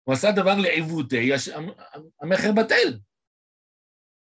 הוא 0.04 0.13
עשה 0.13 0.32
דבר 0.32 0.56
לעיוותי, 0.56 1.32
המכר 2.22 2.52
בטל. 2.52 3.00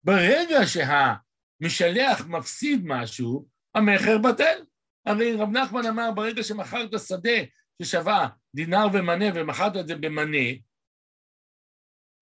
ברגע 0.04 0.60
שהמשלח 0.66 2.26
מפסיד 2.28 2.82
משהו, 2.84 3.48
המכר 3.76 4.18
בטל. 4.18 4.64
הרי 5.06 5.36
רב 5.36 5.50
נחמן 5.50 5.86
אמר, 5.86 6.12
ברגע 6.12 6.44
שמכרת 6.44 7.00
שדה 7.08 7.40
ששווה 7.82 8.30
דינר 8.56 8.86
ומנה 8.94 9.26
ומכרת 9.36 9.78
את 9.78 9.88
זה 9.88 9.96
במנה, 9.96 10.48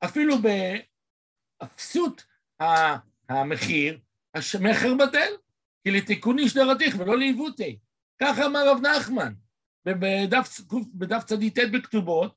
אפילו 0.04 0.36
באפסות 1.62 2.26
המחיר, 3.30 4.00
המכר 4.34 4.94
בטל, 4.94 5.32
כי 5.84 5.92
לתיקוני 5.92 6.50
שדרתיך 6.50 6.96
ולא 7.00 7.18
לעיוותי. 7.18 7.80
ככה 8.22 8.46
אמר 8.46 8.70
רב 8.72 8.78
נחמן. 8.82 9.34
ובדף 9.86 10.60
בדף 10.94 11.24
צ"ט 11.24 11.60
בכתובות, 11.74 12.36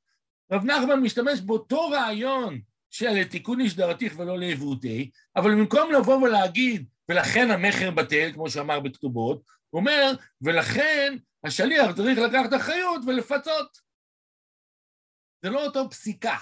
רב 0.53 0.65
נחמן 0.65 1.01
משתמש 1.01 1.41
באותו 1.41 1.89
רעיון 1.89 2.61
של 2.91 3.25
תיקוני 3.25 3.71
שדרתיך 3.71 4.19
ולא 4.19 4.39
לעיוותי, 4.39 5.11
אבל 5.37 5.51
במקום 5.51 5.93
לבוא 5.93 6.17
ולהגיד, 6.17 6.89
ולכן 7.09 7.51
המכר 7.51 7.91
בטל, 7.91 8.31
כמו 8.35 8.51
שאמר 8.51 8.81
בכתובות, 8.81 9.43
הוא 9.71 9.81
אומר, 9.81 10.13
ולכן 10.43 11.17
השליח 11.45 11.97
צריך 11.97 12.19
לקחת 12.19 12.55
אחריות 12.57 13.03
ולפצות. 13.07 13.79
זה 15.43 15.51
לא 15.51 15.65
אותו 15.65 15.91
פסיקה. 15.91 16.37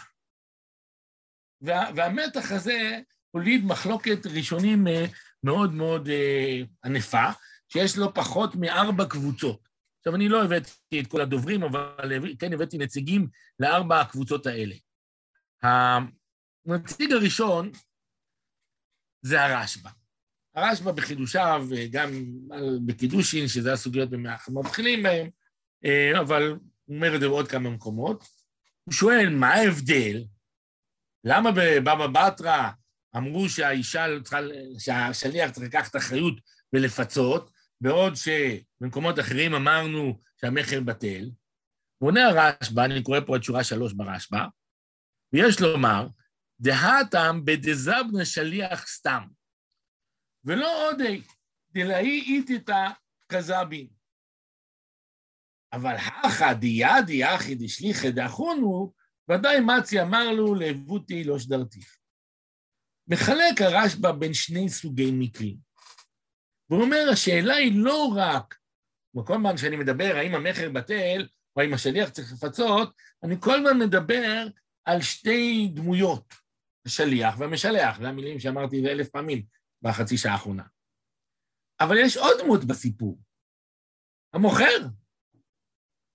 וה, 1.60 1.90
והמתח 1.96 2.52
הזה 2.52 3.00
הוליד 3.30 3.64
מחלוקת 3.64 4.26
ראשונים 4.26 4.86
אה, 4.86 5.04
מאוד 5.44 5.72
מאוד 5.72 6.08
אה, 6.08 6.60
ענפה, 6.84 7.26
שיש 7.68 7.96
לו 7.96 8.14
פחות 8.14 8.54
מארבע 8.54 9.04
קבוצות. 9.04 9.68
עכשיו, 10.02 10.14
אני 10.14 10.28
לא 10.28 10.44
הבאתי 10.44 11.00
את 11.00 11.06
כל 11.06 11.20
הדוברים, 11.20 11.62
אבל 11.62 12.12
כן 12.38 12.52
הבאתי 12.52 12.78
נציגים 12.78 13.28
לארבע 13.58 14.00
הקבוצות 14.00 14.46
האלה. 14.46 14.74
הנציג 15.62 17.12
הראשון 17.12 17.72
זה 19.22 19.42
הרשב"א. 19.42 19.90
הרשב"א 20.54 20.92
בחידושיו, 20.92 21.66
גם 21.90 22.10
בקידושין, 22.86 23.48
שזה 23.48 23.72
הסוגיות 23.72 24.10
שאנחנו 24.10 24.60
מתחילים 24.60 25.02
בהן, 25.02 25.30
אה, 25.84 26.20
אבל 26.20 26.48
הוא 26.84 26.96
אומר 26.96 27.14
את 27.14 27.20
זה 27.20 27.28
בעוד 27.28 27.48
כמה 27.48 27.70
מקומות. 27.70 28.24
הוא 28.84 28.94
שואל, 28.94 29.28
מה 29.30 29.48
ההבדל? 29.48 30.24
למה 31.24 31.50
בבבא 31.52 32.06
בתרא 32.06 32.70
אמרו 33.16 33.48
שהאישה 33.48 34.06
צריכה, 34.22 34.38
שהשליח 34.78 35.50
צריך 35.50 35.66
לקחת 35.66 35.96
אחריות 35.96 36.34
ולפצות, 36.72 37.51
בעוד 37.82 38.12
שבמקומות 38.14 39.18
אחרים 39.18 39.54
אמרנו 39.54 40.20
שהמכר 40.40 40.80
בטל. 40.80 41.30
ועונה 42.00 42.20
הרשב"א, 42.28 42.84
אני 42.84 43.02
קורא 43.02 43.20
פה 43.26 43.36
את 43.36 43.42
שורה 43.42 43.64
שלוש 43.64 43.92
ברשב"א, 43.92 44.44
ויש 45.32 45.60
לומר, 45.60 46.08
דהתם 46.60 47.40
בדזבנה 47.44 48.24
שליח 48.24 48.86
סתם, 48.86 49.22
ולא 50.44 50.88
עוד 50.88 51.00
דלאי 51.72 52.20
איתתא 52.20 52.88
כזבין. 53.28 53.88
אבל 55.72 55.94
הכא 55.96 56.52
דיאדי 56.52 57.24
אחי 57.24 57.54
דשליחי 57.54 58.12
דאחונו, 58.12 58.92
ודאי 59.30 59.60
מצי 59.60 60.02
אמר 60.02 60.30
לו 60.32 60.54
לעבותי 60.54 61.24
לא 61.24 61.38
שדרתיך. 61.38 61.96
מחלק 63.08 63.60
הרשב"א 63.60 64.12
בין 64.12 64.34
שני 64.34 64.68
סוגי 64.68 65.10
מקרים. 65.12 65.71
והוא 66.72 66.84
אומר, 66.84 67.06
השאלה 67.12 67.54
היא 67.54 67.72
לא 67.84 68.14
רק, 68.16 68.58
כל 69.26 69.34
פעם 69.42 69.56
שאני 69.56 69.76
מדבר 69.76 70.12
האם 70.16 70.34
המכר 70.34 70.70
בטל, 70.70 71.28
או 71.56 71.62
האם 71.62 71.74
השליח 71.74 72.08
צריך 72.08 72.32
לפצות, 72.32 72.96
אני 73.22 73.34
כל 73.40 73.54
הזמן 73.54 73.78
מדבר 73.78 74.46
על 74.84 75.00
שתי 75.00 75.68
דמויות, 75.74 76.34
השליח 76.86 77.34
והמשלח, 77.38 77.98
זה 78.00 78.08
המילים 78.08 78.40
שאמרתי 78.40 78.88
אלף 78.88 79.08
פעמים 79.08 79.44
בחצי 79.82 80.18
שעה 80.18 80.32
האחרונה. 80.32 80.62
אבל 81.80 81.96
יש 81.98 82.16
עוד 82.16 82.40
דמות 82.44 82.64
בסיפור, 82.64 83.18
המוכר, 84.34 84.86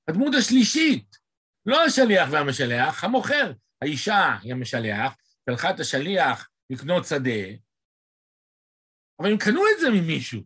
הדמות 0.10 0.34
השלישית, 0.38 1.18
לא 1.66 1.86
השליח 1.86 2.30
והמשלח, 2.32 3.04
המוכר. 3.04 3.52
האישה 3.82 4.38
היא 4.42 4.54
המשלח, 4.54 5.16
שלחה 5.50 5.70
את 5.70 5.80
השליח 5.80 6.50
לקנות 6.70 7.06
שדה, 7.06 7.67
אבל 9.20 9.32
הם 9.32 9.38
קנו 9.38 9.62
את 9.76 9.80
זה 9.82 9.90
ממישהו, 9.90 10.42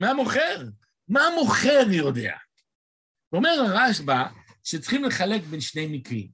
מהמוכר. 0.00 0.64
מה 1.08 1.20
המוכר 1.26 1.86
יודע? 1.90 2.36
אומר 3.32 3.50
הרשב"א 3.50 4.24
שצריכים 4.64 5.04
לחלק 5.04 5.42
בין 5.42 5.60
שני 5.60 5.86
מקרים. 5.86 6.28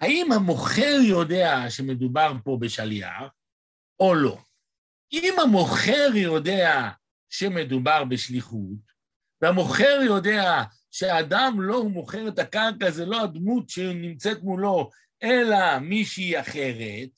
האם 0.00 0.32
המוכר 0.32 0.96
יודע 1.08 1.70
שמדובר 1.70 2.32
פה 2.44 2.58
בשליח, 2.60 3.22
או 4.00 4.14
לא? 4.14 4.38
אם 5.12 5.34
המוכר 5.42 6.10
יודע 6.14 6.90
שמדובר 7.28 8.04
בשליחות, 8.04 8.90
והמוכר 9.42 10.00
יודע 10.06 10.62
שהאדם 10.90 11.56
לא 11.60 11.84
מוכר 11.84 12.28
את 12.28 12.38
הקרקע, 12.38 12.90
זה 12.90 13.06
לא 13.06 13.22
הדמות 13.22 13.70
שנמצאת 13.70 14.42
מולו, 14.42 14.90
אלא 15.22 15.78
מישהי 15.78 16.40
אחרת, 16.40 17.08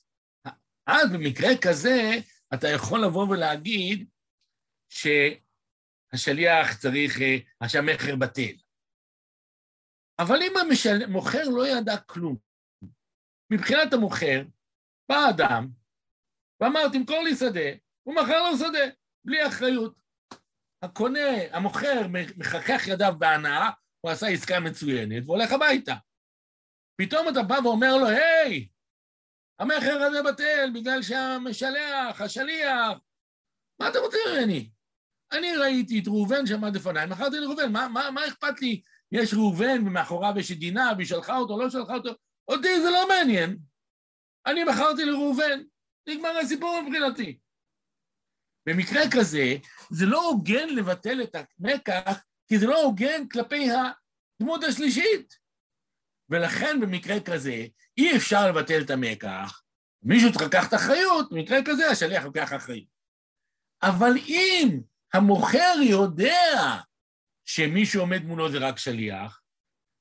אז 0.87 1.11
במקרה 1.11 1.57
כזה 1.61 2.19
אתה 2.53 2.67
יכול 2.67 3.05
לבוא 3.05 3.27
ולהגיד 3.27 4.09
שהשליח 4.89 6.77
צריך, 6.77 7.21
אה, 7.21 7.69
שהמכר 7.69 8.15
בטל. 8.15 8.55
אבל 10.19 10.41
אם 10.41 10.53
המוכר 11.07 11.43
לא 11.55 11.67
ידע 11.67 11.97
כלום, 11.97 12.37
מבחינת 13.53 13.93
המוכר, 13.93 14.43
בא 15.09 15.29
אדם 15.29 15.67
ואמר, 16.59 16.89
תמכור 16.93 17.23
לי 17.23 17.35
שדה, 17.35 17.69
הוא 18.03 18.15
מכר 18.15 18.49
לו 18.49 18.57
שדה, 18.57 18.93
בלי 19.25 19.47
אחריות. 19.47 20.01
הקונה, 20.81 21.19
המוכר, 21.51 22.07
מחכך 22.37 22.87
ידיו 22.87 23.13
בהנאה, 23.19 23.69
הוא 24.01 24.11
עשה 24.11 24.27
עסקה 24.27 24.59
מצוינת 24.59 25.23
והולך 25.25 25.51
הביתה. 25.51 25.93
פתאום 27.01 27.29
אתה 27.29 27.43
בא 27.43 27.55
ואומר 27.63 27.97
לו, 27.97 28.07
היי, 28.07 28.67
המכר 29.59 30.01
הזה 30.01 30.23
בטל 30.23 30.69
בגלל 30.73 31.01
שהמשלח, 31.01 32.21
השליח, 32.21 32.97
מה 33.79 33.89
אתה 33.89 33.99
רוצה 33.99 34.17
ממני? 34.31 34.69
אני 35.31 35.57
ראיתי 35.57 35.99
את 35.99 36.07
ראובן 36.07 36.45
שעמד 36.45 36.75
לפניי, 36.75 37.07
מכרתי 37.07 37.39
לראובן, 37.39 37.71
מה, 37.71 37.87
מה, 37.87 38.11
מה 38.11 38.27
אכפת 38.27 38.61
לי? 38.61 38.81
יש 39.11 39.33
ראובן 39.33 39.87
ומאחוריו 39.87 40.33
יש 40.39 40.51
דינה 40.51 40.91
והיא 40.95 41.07
שלחה 41.07 41.37
אותו, 41.37 41.59
לא 41.59 41.69
שלחה 41.69 41.93
אותו, 41.93 42.09
אותי 42.47 42.81
זה 42.81 42.89
לא 42.91 43.07
מעניין. 43.07 43.57
אני 44.45 44.63
מכרתי 44.63 45.05
לראובן, 45.05 45.63
נגמר 46.09 46.37
הסיפור 46.37 46.81
מבחינתי. 46.81 47.39
במקרה 48.65 49.01
כזה, 49.13 49.55
זה 49.91 50.05
לא 50.05 50.29
הוגן 50.29 50.69
לבטל 50.69 51.23
את 51.23 51.35
המקח, 51.35 52.23
כי 52.47 52.59
זה 52.59 52.67
לא 52.67 52.83
הוגן 52.83 53.27
כלפי 53.27 53.67
הדמות 53.69 54.63
השלישית. 54.63 55.33
ולכן 56.29 56.79
במקרה 56.81 57.19
כזה, 57.19 57.65
אי 57.97 58.17
אפשר 58.17 58.51
לבטל 58.51 58.81
את 58.81 58.89
המקח, 58.89 59.61
מישהו 60.03 60.31
צריך 60.31 60.45
לקחת 60.45 60.73
אחריות, 60.73 61.31
במקרה 61.31 61.59
כזה 61.65 61.89
השליח 61.89 62.23
לוקח 62.23 62.53
אחריות. 62.53 62.87
אבל 63.83 64.13
אם 64.27 64.79
המוכר 65.13 65.73
יודע 65.81 66.77
שמי 67.45 67.85
שעומד 67.85 68.25
מולו 68.25 68.51
זה 68.51 68.57
רק 68.57 68.77
שליח, 68.77 69.41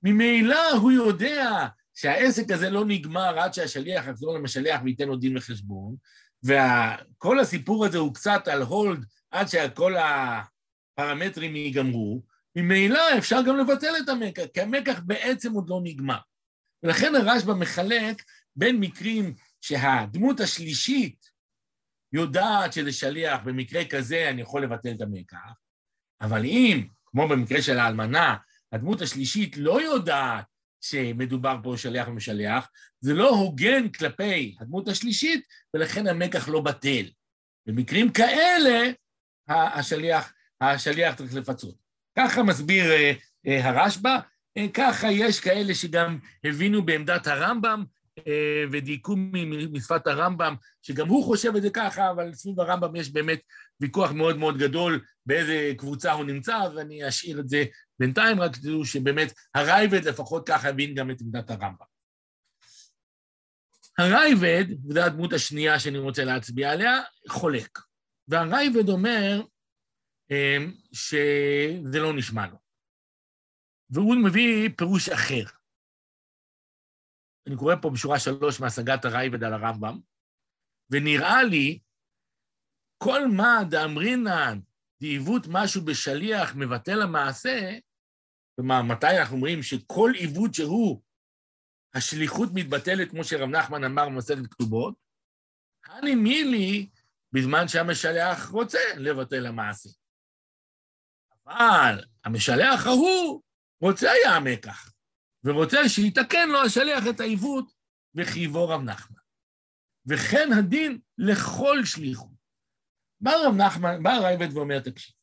ממילא 0.03 0.71
הוא 0.71 0.93
יודע 0.93 1.67
שהעסק 1.95 2.51
הזה 2.51 2.71
לא 2.71 2.85
נגמר 2.85 3.39
עד 3.39 3.55
שהשליח 3.55 4.07
יחזור 4.07 4.35
למשלח 4.35 4.81
וייתן 4.85 5.09
לו 5.09 5.17
דין 5.17 5.37
וחשבון, 5.37 5.97
וכל 6.45 7.41
הסיפור 7.41 7.85
הזה 7.85 7.99
הוא 7.99 8.15
קצת 8.15 8.49
על 8.49 8.63
הולד 8.63 9.05
עד 9.31 9.49
שכל 9.49 9.95
הפרמטרים 9.97 11.57
ייגמרו, 11.57 12.23
ממילא 12.57 13.19
אפשר 13.19 13.43
גם 13.47 13.57
לבטל 13.57 13.93
את 14.05 14.09
המקח, 14.09 14.43
כי 14.55 14.61
המקח 14.61 15.01
בעצם 15.07 15.53
עוד 15.53 15.71
לא 15.71 15.81
נגמר. 15.83 16.19
ולכן 16.83 17.15
הרשב"א 17.15 17.55
מחלק 17.55 18.23
בין 18.57 18.77
מקרים 18.81 19.35
שהדמות 19.61 20.41
השלישית 20.41 21.31
יודעת 22.13 22.73
שזה 22.73 22.93
שליח, 22.93 23.41
במקרה 23.45 23.85
כזה 23.85 24.29
אני 24.31 24.43
יכול 24.43 24.63
לבטל 24.63 24.93
את 24.97 25.01
המקח, 25.01 25.53
אבל 26.21 26.45
אם, 26.45 26.87
כמו 27.07 27.29
במקרה 27.29 27.63
של 27.63 27.79
האלמנה, 27.79 28.37
הדמות 28.73 29.01
השלישית 29.01 29.57
לא 29.57 29.83
יודעת 29.83 30.45
שמדובר 30.81 31.57
פה 31.63 31.75
שליח 31.77 32.09
ומשלח, 32.09 32.71
זה 33.01 33.15
לא 33.15 33.29
הוגן 33.29 33.89
כלפי 33.89 34.57
הדמות 34.61 34.89
השלישית, 34.89 35.47
ולכן 35.75 36.07
המקח 36.07 36.49
לא 36.49 36.61
בטל. 36.61 37.05
במקרים 37.67 38.13
כאלה, 38.13 38.91
השליח, 39.49 40.33
השליח 40.61 41.15
צריך 41.15 41.35
לפצות. 41.35 41.75
ככה 42.19 42.43
מסביר 42.43 42.85
uh, 42.85 43.17
uh, 43.47 43.51
הרשב"א, 43.51 44.19
ככה 44.75 45.11
יש 45.11 45.41
כאלה 45.41 45.75
שגם 45.75 46.19
הבינו 46.45 46.83
בעמדת 46.83 47.27
הרמב"ם, 47.27 47.85
אה, 48.19 48.65
ודייקו 48.73 49.17
משפת 49.73 50.07
הרמב"ם, 50.07 50.55
שגם 50.83 51.09
הוא 51.09 51.25
חושב 51.25 51.57
את 51.57 51.63
זה 51.63 51.71
ככה, 51.71 52.11
אבל 52.11 52.35
סביב 52.35 52.61
הרמב"ם 52.61 52.97
יש 52.97 53.13
באמת 53.13 53.41
ויכוח 53.81 54.11
מאוד 54.11 54.37
מאוד 54.37 54.59
גדול 54.59 55.05
באיזה 55.27 55.73
קבוצה 55.79 56.13
הוא 56.13 56.25
נמצא, 56.25 56.57
אז 56.57 56.79
אני 56.79 57.09
אשאיר 57.09 57.41
את 57.41 57.49
זה 57.49 57.65
בינתיים, 57.99 58.41
רק 58.41 58.57
תדעו 58.57 58.85
שבאמת 58.85 59.33
הרייבד 59.55 60.05
לפחות 60.05 60.49
ככה 60.49 60.69
הבין 60.69 60.95
גם 60.95 61.11
את 61.11 61.21
עמדת 61.21 61.51
הרמב"ם. 61.51 61.93
הרייבד, 63.99 64.65
וזו 64.89 65.01
הדמות 65.01 65.33
השנייה 65.33 65.79
שאני 65.79 65.99
רוצה 65.99 66.25
להצביע 66.25 66.71
עליה, 66.71 67.01
חולק. 67.29 67.79
והרייבד 68.29 68.89
אומר 68.89 69.43
אה, 70.31 70.57
שזה 70.93 71.99
לא 72.01 72.13
נשמע 72.13 72.47
לו. 72.47 72.62
והוא 73.93 74.17
מביא 74.25 74.69
פירוש 74.77 75.09
אחר. 75.09 75.45
אני 77.47 77.57
קורא 77.57 77.75
פה 77.83 77.91
בשורה 77.91 78.19
שלוש 78.19 78.61
מהשגת 78.61 79.05
הרייבד 79.05 79.45
על 79.45 79.53
הרמב"ם, 79.53 80.01
ונראה 80.91 81.43
לי, 81.43 81.79
כל 82.99 83.21
מה 83.37 83.59
דאמרינן, 83.71 84.59
דעיוות 85.01 85.43
משהו 85.49 85.85
בשליח 85.85 86.55
מבטל 86.57 87.03
המעשה, 87.03 87.79
כלומר, 88.57 88.83
מתי 88.83 89.19
אנחנו 89.21 89.37
אומרים 89.37 89.63
שכל 89.63 90.11
עיוות 90.15 90.55
שהוא, 90.55 91.03
השליחות 91.95 92.49
מתבטלת, 92.55 93.11
כמו 93.11 93.25
שרב 93.25 93.49
נחמן 93.51 93.85
אמר 93.85 94.07
במסכת 94.07 94.47
כתובות, 94.51 94.95
הני 95.85 96.15
מילי, 96.15 96.91
בזמן 97.33 97.69
שהמשלח 97.69 98.51
רוצה 98.51 98.79
לבטל 98.97 99.47
המעשה. 99.47 99.91
אבל 101.47 102.05
המשלח 102.25 102.87
ההוא 102.87 103.43
רוצה 103.83 104.11
היה 104.11 104.37
המקח, 104.37 104.93
ורוצה 105.45 105.89
שיתקן 105.89 106.49
לו 106.49 106.59
השליח 106.67 107.05
את 107.11 107.21
העיוות, 107.21 107.73
וחייבו 108.15 108.69
רב 108.69 108.81
נחמן. 108.83 109.23
וכן 110.07 110.49
הדין 110.59 111.01
לכל 111.19 111.79
שליחות. 111.85 112.43
בא 113.21 113.31
רב 113.47 113.55
נחמן, 113.55 114.03
בא 114.03 114.11
הרייבד 114.11 114.57
ואומר, 114.57 114.81
תקשיב, 114.81 115.15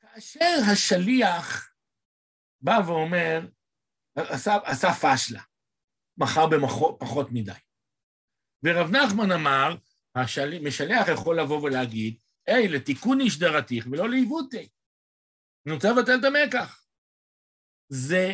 כאשר 0.00 0.56
השליח 0.72 1.74
בא 2.60 2.78
ואומר, 2.86 3.40
עשה, 4.14 4.56
עשה 4.64 4.88
פשלה, 5.02 5.42
מכר 6.16 6.46
בפחות 6.46 7.28
מדי. 7.32 7.52
ורב 8.62 8.90
נחמן 8.90 9.32
אמר, 9.32 9.76
המשלח 10.14 11.08
יכול 11.14 11.40
לבוא 11.40 11.62
ולהגיד, 11.62 12.18
היי, 12.46 12.68
לתיקון 12.68 13.20
איש 13.20 13.38
דרתיך 13.38 13.86
ולא 13.90 14.08
לעיוותי. 14.08 14.68
אני 15.66 15.74
רוצה 15.74 15.88
לבטל 15.92 16.12
את 16.20 16.24
המקח. 16.24 16.86
זה, 17.88 18.32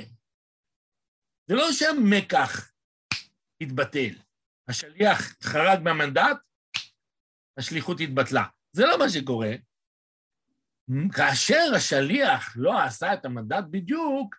זה 1.47 1.55
לא 1.55 1.73
שהמקח 1.73 2.73
התבטל. 3.61 4.15
השליח 4.69 5.37
חרג 5.43 5.81
מהמנדט, 5.83 6.37
השליחות 7.57 8.01
התבטלה. 8.01 8.45
זה 8.73 8.83
לא 8.87 8.99
מה 8.99 9.09
שקורה. 9.09 9.51
כאשר 11.17 11.75
השליח 11.77 12.57
לא 12.57 12.83
עשה 12.83 13.15
את 13.15 13.25
המנדט 13.25 13.65
בדיוק, 13.71 14.37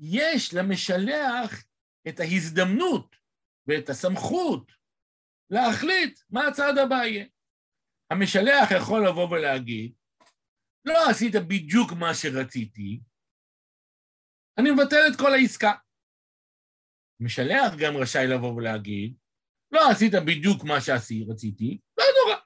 יש 0.00 0.54
למשלח 0.54 1.64
את 2.08 2.20
ההזדמנות 2.20 3.16
ואת 3.66 3.88
הסמכות 3.88 4.72
להחליט 5.50 6.20
מה 6.30 6.46
הצעד 6.48 6.78
הבא 6.78 6.94
יהיה. 6.94 7.24
המשלח 8.10 8.70
יכול 8.76 9.08
לבוא 9.08 9.30
ולהגיד, 9.30 9.92
לא 10.86 11.10
עשית 11.10 11.34
בדיוק 11.34 11.92
מה 11.92 12.14
שרציתי, 12.14 13.00
אני 14.58 14.70
מבטל 14.70 15.02
את 15.12 15.18
כל 15.18 15.32
העסקה. 15.34 15.72
משלח 17.20 17.72
גם 17.78 17.96
רשאי 17.96 18.26
לבוא 18.26 18.52
ולהגיד, 18.54 19.16
לא 19.72 19.90
עשית 19.90 20.12
בדיוק 20.26 20.64
מה 20.64 20.80
שרציתי, 20.80 21.80
לא 21.98 22.04
נורא. 22.18 22.40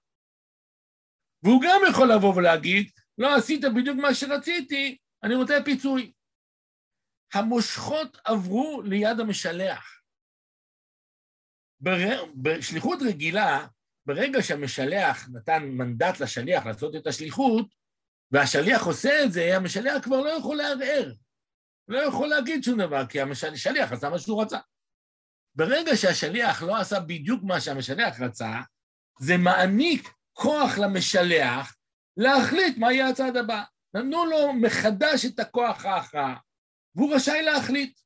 והוא 1.42 1.62
גם 1.64 1.80
יכול 1.90 2.08
לבוא 2.12 2.34
ולהגיד, 2.36 2.90
לא 3.18 3.36
עשית 3.36 3.60
בדיוק 3.76 3.96
מה 3.96 4.14
שרציתי, 4.14 4.98
אני 5.24 5.34
רוצה 5.34 5.54
פיצוי. 5.64 6.12
המושכות 7.34 8.18
עברו 8.24 8.82
ליד 8.82 9.20
המשלח. 9.20 10.02
בר... 11.80 12.24
בשליחות 12.42 12.98
רגילה, 13.08 13.66
ברגע 14.06 14.42
שהמשלח 14.42 15.28
נתן 15.32 15.62
מנדט 15.64 16.20
לשליח 16.20 16.66
לעשות 16.66 16.96
את 16.96 17.06
השליחות, 17.06 17.79
והשליח 18.32 18.86
עושה 18.86 19.24
את 19.24 19.32
זה, 19.32 19.56
המשלח 19.56 20.04
כבר 20.04 20.20
לא 20.20 20.28
יכול 20.28 20.56
לערער. 20.56 21.12
לא 21.88 21.98
יכול 21.98 22.28
להגיד 22.28 22.64
שום 22.64 22.78
דבר, 22.78 23.06
כי 23.06 23.20
השליח 23.20 23.92
עשה 23.92 24.10
מה 24.10 24.18
שהוא 24.18 24.42
רצה. 24.42 24.58
ברגע 25.54 25.96
שהשליח 25.96 26.62
לא 26.62 26.76
עשה 26.76 27.00
בדיוק 27.00 27.42
מה 27.44 27.60
שהמשלח 27.60 28.20
רצה, 28.20 28.60
זה 29.20 29.36
מעניק 29.36 30.08
כוח 30.32 30.78
למשלח 30.78 31.76
להחליט 32.16 32.78
מה 32.78 32.92
יהיה 32.92 33.08
הצעד 33.08 33.36
הבא. 33.36 33.62
נתנו 33.94 34.26
לו 34.26 34.52
מחדש 34.52 35.24
את 35.24 35.38
הכוח 35.38 35.84
ההכרעה, 35.84 36.36
והוא 36.94 37.14
רשאי 37.14 37.42
להחליט. 37.42 38.00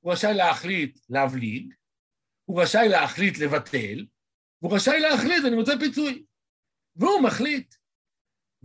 הוא 0.00 0.12
רשאי 0.12 0.34
להחליט 0.34 0.98
להבליג, 1.08 1.74
הוא 2.44 2.62
רשאי 2.62 2.88
להחליט 2.88 3.38
לבטל, 3.38 4.06
והוא 4.62 4.76
רשאי 4.76 5.00
להחליט, 5.00 5.44
אני 5.46 5.56
רוצה 5.56 5.72
פיצוי. 5.80 6.24
והוא 6.96 7.22
מחליט. 7.22 7.74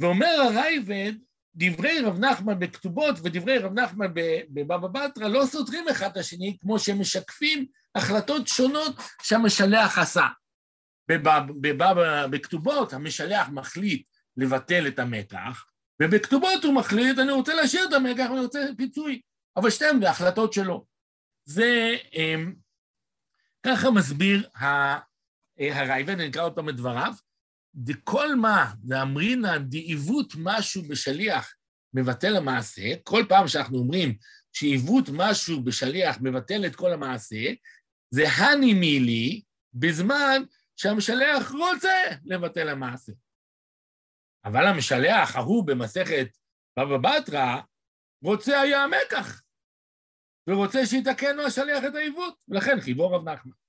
ואומר 0.02 0.28
הרייבד, 0.28 1.14
דברי 1.56 2.02
רב 2.02 2.20
נחמן 2.20 2.60
בכתובות 2.60 3.16
ודברי 3.24 3.58
רב 3.58 3.80
נחמן 3.80 4.08
בבבא 4.50 4.78
בתרא 4.78 5.28
לא 5.28 5.46
סותרים 5.46 5.90
אחד 5.90 6.10
את 6.12 6.18
השני, 6.18 6.58
כמו 6.62 6.80
שמשקפים 6.80 7.66
החלטות 7.96 8.48
שונות 8.48 8.96
שהמשלח 9.22 9.98
עשה. 9.98 10.28
בכתובות 12.32 12.94
המשלח 12.94 13.50
מחליט 13.50 14.08
לבטל 14.38 14.88
את 14.88 15.00
המקח, 15.00 15.66
ובכתובות 16.02 16.64
הוא 16.64 16.74
מחליט, 16.74 17.20
אני 17.20 17.32
רוצה 17.32 17.54
להשאיר 17.54 17.88
את 17.88 17.94
המקח 17.94 18.28
ואני 18.30 18.42
רוצה 18.42 18.60
פיצוי. 18.78 19.22
אבל 19.58 19.70
שתיהן 19.70 20.00
בהחלטות 20.00 20.54
שלו. 20.54 20.86
זה, 21.46 21.96
אמ, 22.14 22.54
ככה 23.66 23.92
מסביר 23.92 24.50
הרייבן, 25.58 26.20
אני 26.20 26.30
אקרא 26.30 26.44
עוד 26.44 26.56
פעם 26.56 26.70
את 26.70 26.76
דבריו, 26.76 27.14
דכל 27.76 28.36
מה 28.36 28.74
ואמרינן 28.88 29.70
דעיוות 29.70 30.34
משהו 30.38 30.84
בשליח 30.90 31.54
מבטל 31.94 32.36
המעשה, 32.36 32.96
כל 33.04 33.24
פעם 33.30 33.48
שאנחנו 33.48 33.78
אומרים 33.78 34.18
שעיוות 34.54 35.06
משהו 35.14 35.64
בשליח 35.64 36.18
מבטל 36.22 36.66
את 36.66 36.76
כל 36.76 36.94
המעשה, 36.94 37.54
זה 38.12 38.24
הני 38.30 38.74
מילי 38.74 39.42
בזמן 39.74 40.44
שהמשלח 40.76 41.52
רוצה 41.52 41.94
לבטל 42.26 42.70
המעשה. 42.70 43.12
אבל 44.46 44.68
המשלח 44.68 45.36
ההוא 45.36 45.68
במסכת 45.68 46.28
בבא 46.80 47.20
בתרא 47.20 47.62
רוצה 48.24 48.62
היה 48.62 48.84
המקח, 48.84 49.42
ורוצה 50.50 50.86
שיתקן 50.86 51.36
לו 51.36 51.46
השליח 51.46 51.84
את 51.88 51.96
העיוות, 51.96 52.44
ולכן 52.48 52.82
חיבור 52.82 53.16
רב 53.16 53.30
נחמן. 53.30 53.61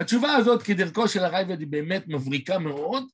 התשובה 0.00 0.32
הזאת 0.32 0.62
כדרכו 0.62 1.08
של 1.08 1.24
הרייבד 1.24 1.60
היא 1.60 1.68
באמת 1.68 2.08
מבריקה 2.08 2.58
מאוד, 2.58 3.04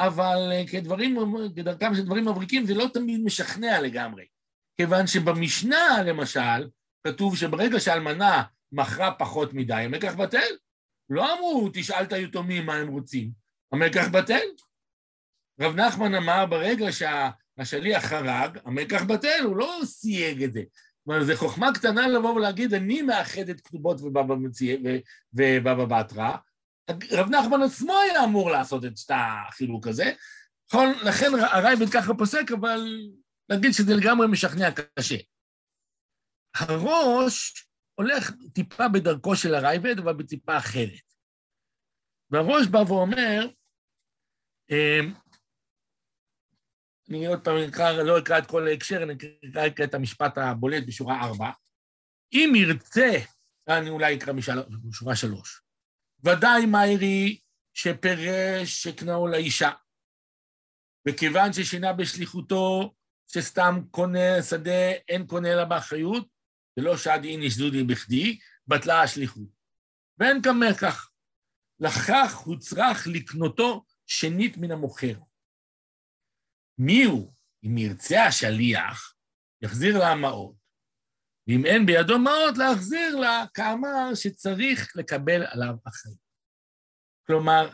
אבל 0.00 0.52
אה, 0.52 0.62
כדברים, 0.70 1.16
כדרכם 1.56 1.94
של 1.94 2.04
דברים 2.04 2.28
מבריקים 2.28 2.66
זה 2.66 2.74
לא 2.74 2.86
תמיד 2.94 3.20
משכנע 3.24 3.80
לגמרי. 3.80 4.24
כיוון 4.76 5.06
שבמשנה, 5.06 6.02
למשל, 6.06 6.68
כתוב 7.06 7.36
שברגע 7.36 7.80
שאלמנה 7.80 8.42
מכרה 8.72 9.14
פחות 9.14 9.54
מדי, 9.54 9.74
המקח 9.74 10.14
בטל. 10.14 10.56
לא 11.10 11.34
אמרו, 11.34 11.70
תשאל 11.72 12.02
את 12.02 12.12
היתומים 12.12 12.66
מה 12.66 12.74
הם 12.74 12.88
רוצים. 12.88 13.30
המקח 13.72 14.08
בטל. 14.08 14.46
רב 15.60 15.76
נחמן 15.76 16.14
אמר, 16.14 16.46
ברגע 16.46 16.86
שהשליח 16.92 18.04
חרג, 18.04 18.58
המקח 18.64 19.02
בטל, 19.02 19.40
הוא 19.44 19.56
לא 19.56 19.80
סייג 19.84 20.42
את 20.42 20.52
זה. 20.52 20.62
כלומר, 21.04 21.24
זו 21.24 21.36
חוכמה 21.36 21.74
קטנה 21.74 22.08
לבוא 22.08 22.34
ולהגיד, 22.34 22.74
אני 22.74 23.02
מאחד 23.02 23.48
את 23.48 23.60
כתובות 23.60 24.00
ובבא 24.00 25.84
בתרא, 25.84 26.36
רב 27.10 27.28
נחמן 27.30 27.62
עצמו 27.62 27.92
היה 27.98 28.24
אמור 28.24 28.50
לעשות 28.50 28.84
את 28.84 29.10
החילוק 29.10 29.86
הזה, 29.86 30.12
נכון? 30.68 30.92
לכן 31.04 31.26
הרייבד 31.52 31.90
ככה 31.92 32.14
פוסק, 32.14 32.52
אבל 32.60 33.10
להגיד 33.48 33.72
שזה 33.72 33.94
לגמרי 33.94 34.26
משכנע 34.26 34.68
קשה. 34.70 35.16
הראש 36.54 37.68
הולך 37.94 38.32
טיפה 38.52 38.88
בדרכו 38.88 39.36
של 39.36 39.54
הרייבד, 39.54 39.98
אבל 39.98 40.12
בטיפה 40.12 40.58
אחרת. 40.58 41.10
והראש 42.30 42.66
בא 42.66 42.78
ואומר, 42.78 43.46
אמ, 44.70 45.14
אני 47.10 47.26
עוד 47.26 47.40
פעם 47.44 47.56
אקרא, 47.68 47.92
לא 47.92 48.18
אקרא 48.18 48.38
את 48.38 48.46
כל 48.46 48.66
ההקשר, 48.66 49.02
אני 49.02 49.14
אקרא 49.66 49.84
את 49.84 49.94
המשפט 49.94 50.38
הבולט 50.38 50.84
בשורה 50.86 51.20
ארבע. 51.20 51.50
אם 52.32 52.52
ירצה, 52.56 53.18
אני 53.68 53.90
אולי 53.90 54.16
אקרא 54.16 54.32
בשורה 54.88 55.16
שלוש. 55.16 55.62
ודאי 56.24 56.66
מאירי 56.66 57.38
שפירש 57.74 58.82
שקנאו 58.82 59.26
לאישה. 59.26 59.70
וכיוון 61.08 61.52
ששינה 61.52 61.92
בשליחותו, 61.92 62.94
שסתם 63.26 63.80
קונה 63.90 64.42
שדה, 64.42 64.90
אין 65.08 65.26
קונה 65.26 65.54
לה 65.54 65.64
באחריות, 65.64 66.28
ולא 66.76 66.96
שעד 66.96 67.24
איניש 67.24 67.58
דודי 67.58 67.84
בכדי, 67.84 68.38
בטלה 68.66 69.02
השליחות. 69.02 69.48
ואין 70.18 70.42
כמר 70.42 70.74
כך. 70.74 71.10
לכך 71.80 72.36
הוא 72.36 72.56
צריך 72.56 73.06
לקנותו 73.06 73.84
שנית 74.06 74.56
מן 74.56 74.70
המוכר. 74.70 75.14
מי 76.82 77.04
הוא? 77.04 77.32
אם 77.64 77.78
ירצה 77.78 78.24
השליח, 78.24 79.14
יחזיר 79.62 79.98
לה 79.98 80.14
מעות, 80.14 80.54
ואם 81.48 81.66
אין 81.66 81.86
בידו 81.86 82.18
מעות, 82.18 82.58
להחזיר 82.58 83.16
לה 83.16 83.44
כאמר 83.54 84.14
שצריך 84.14 84.96
לקבל 84.96 85.42
עליו 85.46 85.74
אחריות. 85.88 86.18
כלומר, 87.26 87.70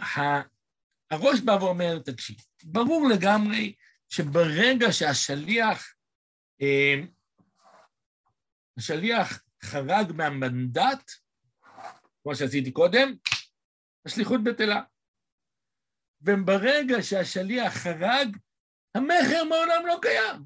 הראש 1.10 1.40
בא 1.40 1.52
ואומר, 1.52 1.98
תקשיב, 1.98 2.36
ברור 2.64 3.08
לגמרי 3.08 3.74
שברגע 4.08 4.92
שהשליח, 4.92 5.94
אה, 6.62 6.94
השליח 8.78 9.42
חרג 9.62 10.12
מהמנדט, 10.12 11.10
כמו 12.22 12.36
שעשיתי 12.36 12.72
קודם, 12.72 13.14
השליחות 14.06 14.44
בטלה. 14.44 14.82
וברגע 16.20 17.02
שהשליח 17.02 17.74
חרג, 17.74 18.36
המכר 18.96 19.44
מעולם 19.44 19.86
לא 19.86 19.98
קיים. 20.02 20.42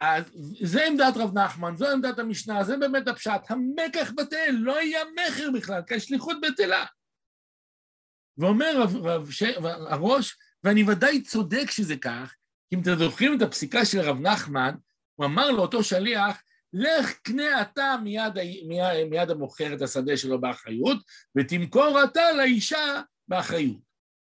אז 0.00 0.24
זה 0.60 0.86
עמדת 0.86 1.16
רב 1.16 1.38
נחמן, 1.38 1.76
זו 1.76 1.88
עמדת 1.88 2.18
המשנה, 2.18 2.64
זה 2.64 2.76
באמת 2.76 3.08
הפשט. 3.08 3.40
המקח 3.48 4.12
בטל, 4.16 4.50
לא 4.50 4.82
יהיה 4.82 5.00
מכר 5.14 5.50
בכלל, 5.54 5.82
כי 5.86 5.94
השליחות 5.94 6.36
בטלה. 6.40 6.86
ואומר 8.38 8.82
רב, 8.82 9.06
רב 9.06 9.30
ש... 9.30 9.42
הראש, 9.90 10.36
ואני 10.64 10.82
ודאי 10.82 11.22
צודק 11.22 11.70
שזה 11.70 11.96
כך, 11.96 12.34
כי 12.70 12.76
אם 12.76 12.82
אתם 12.82 12.98
זוכרים 12.98 13.36
את 13.36 13.42
הפסיקה 13.42 13.84
של 13.84 14.00
רב 14.00 14.20
נחמן, 14.20 14.74
הוא 15.14 15.26
אמר 15.26 15.50
לאותו 15.50 15.84
שליח, 15.84 16.42
לך 16.72 17.12
קנה 17.12 17.62
אתה 17.62 17.96
מיד, 18.02 18.34
מיד, 18.66 19.08
מיד 19.10 19.30
המוכר 19.30 19.74
את 19.74 19.82
השדה 19.82 20.16
שלו 20.16 20.40
באחריות, 20.40 20.98
ותמכור 21.36 22.04
אתה 22.04 22.32
לאישה 22.32 23.02
באחריות. 23.28 23.89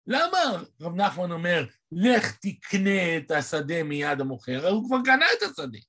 למה 0.09 0.63
רב 0.81 0.95
נחמן 0.95 1.31
אומר, 1.31 1.65
לך 1.91 2.37
תקנה 2.41 3.17
את 3.17 3.31
השדה 3.31 3.83
מיד 3.83 4.21
המוכר? 4.21 4.67
הוא 4.67 4.87
כבר 4.87 4.97
קנה 5.05 5.25
את 5.37 5.43
השדה. 5.43 5.79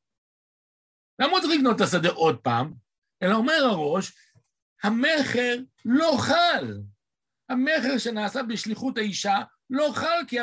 למה 1.19 1.33
הוא 1.33 1.41
צריך 1.41 1.55
לקנות 1.59 1.77
את 1.77 1.81
השדה 1.81 2.09
עוד 2.09 2.39
פעם? 2.39 2.75
אלא 3.23 3.35
אומר 3.35 3.65
הראש, 3.65 4.13
המכר 4.83 5.57
לא 5.85 6.17
חל. 6.19 6.79
המכר 7.49 7.99
שנעשה 7.99 8.43
בשליחות 8.43 8.99
האישה 8.99 9.39
לא 9.71 9.91
חל 9.95 10.25
כי 10.29 10.37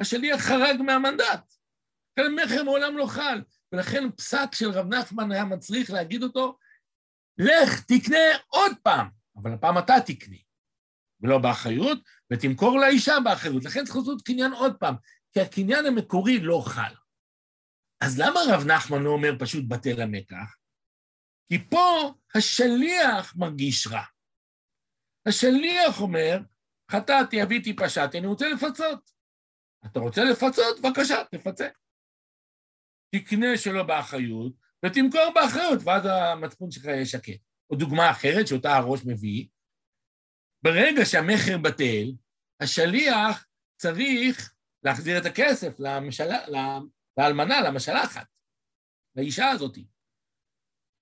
השליח 0.00 0.40
חרג 0.40 0.82
מהמנדט. 0.82 1.54
המכר 2.18 2.62
מעולם 2.62 2.96
לא 2.96 3.06
חל. 3.06 3.42
ולכן 3.72 4.10
פסק 4.10 4.54
של 4.54 4.70
רב 4.70 4.94
נחמן 4.94 5.32
היה 5.32 5.44
מצריך 5.44 5.90
להגיד 5.90 6.22
אותו, 6.22 6.58
לך 7.38 7.84
תקנה 7.84 8.18
עוד 8.46 8.72
פעם, 8.82 9.08
אבל 9.36 9.52
הפעם 9.52 9.78
אתה 9.78 9.94
תקנה, 10.06 10.36
ולא 11.20 11.38
באחריות, 11.38 11.98
ותמכור 12.32 12.78
לאישה 12.78 13.14
באחריות. 13.24 13.64
לכן 13.64 13.80
לעשות 13.80 14.22
קניין 14.22 14.52
עוד 14.52 14.76
פעם, 14.80 14.94
כי 15.32 15.40
הקניין 15.40 15.86
המקורי 15.86 16.40
לא 16.40 16.62
חל. 16.66 16.94
אז 18.00 18.18
למה 18.18 18.40
רב 18.48 18.66
נחמן 18.66 19.02
לא 19.02 19.10
אומר 19.10 19.30
פשוט 19.38 19.64
בטל 19.68 20.02
המקח? 20.02 20.56
כי 21.48 21.58
פה 21.70 22.14
השליח 22.34 23.36
מרגיש 23.36 23.86
רע. 23.86 24.02
השליח 25.28 26.00
אומר, 26.00 26.38
חטאתי, 26.90 27.42
אביתי, 27.42 27.76
פשעתי, 27.76 28.18
אני 28.18 28.26
רוצה 28.26 28.48
לפצות. 28.48 29.10
אתה 29.86 30.00
רוצה 30.00 30.24
לפצות? 30.24 30.80
בבקשה, 30.80 31.16
תפצה. 31.30 31.68
תקנה 33.14 33.56
שלא 33.56 33.82
באחריות, 33.82 34.52
ותמכור 34.86 35.32
באחריות, 35.34 35.80
ואז 35.84 36.02
המצפון 36.06 36.70
שלך 36.70 36.84
יהיה 36.84 37.06
שקט. 37.06 37.40
או 37.70 37.76
דוגמה 37.76 38.10
אחרת, 38.10 38.48
שאותה 38.48 38.76
הראש 38.76 39.00
מביא, 39.06 39.46
ברגע 40.64 41.04
שהמכר 41.04 41.58
בטל, 41.64 42.12
השליח 42.60 43.46
צריך 43.76 44.54
להחזיר 44.82 45.18
את 45.18 45.26
הכסף 45.26 45.74
למשל... 45.78 46.24
לאלמנה, 47.18 47.60
למשלחת, 47.60 48.26
לאישה 49.16 49.50
הזאת. 49.50 49.78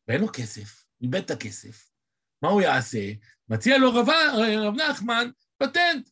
ואין 0.08 0.20
לו 0.20 0.26
כסף, 0.32 0.84
איבד 1.02 1.24
את 1.24 1.30
הכסף. 1.30 1.90
מה 2.42 2.48
הוא 2.48 2.62
יעשה? 2.62 3.12
מציע 3.48 3.78
לו 3.78 3.90
רב, 3.90 4.08
רב 4.66 4.74
נחמן 4.74 5.30
פטנט. 5.58 6.10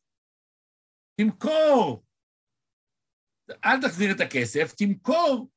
תמכור, 1.20 2.07
אל 3.64 3.80
תחזיר 3.82 4.14
את 4.14 4.20
הכסף, 4.20 4.74
תמכור 4.78 5.51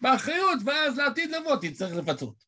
באחריות, 0.00 0.58
ואז 0.66 0.98
לעתיד 0.98 1.30
לבוא 1.30 1.56
תצטרך 1.60 1.92
לפצות. 1.92 2.44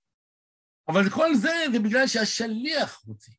אבל 0.89 1.11
כל 1.14 1.35
זה 1.35 1.57
זה 1.72 1.79
בגלל 1.79 2.07
שהשליח 2.07 3.03
רוצה. 3.07 3.33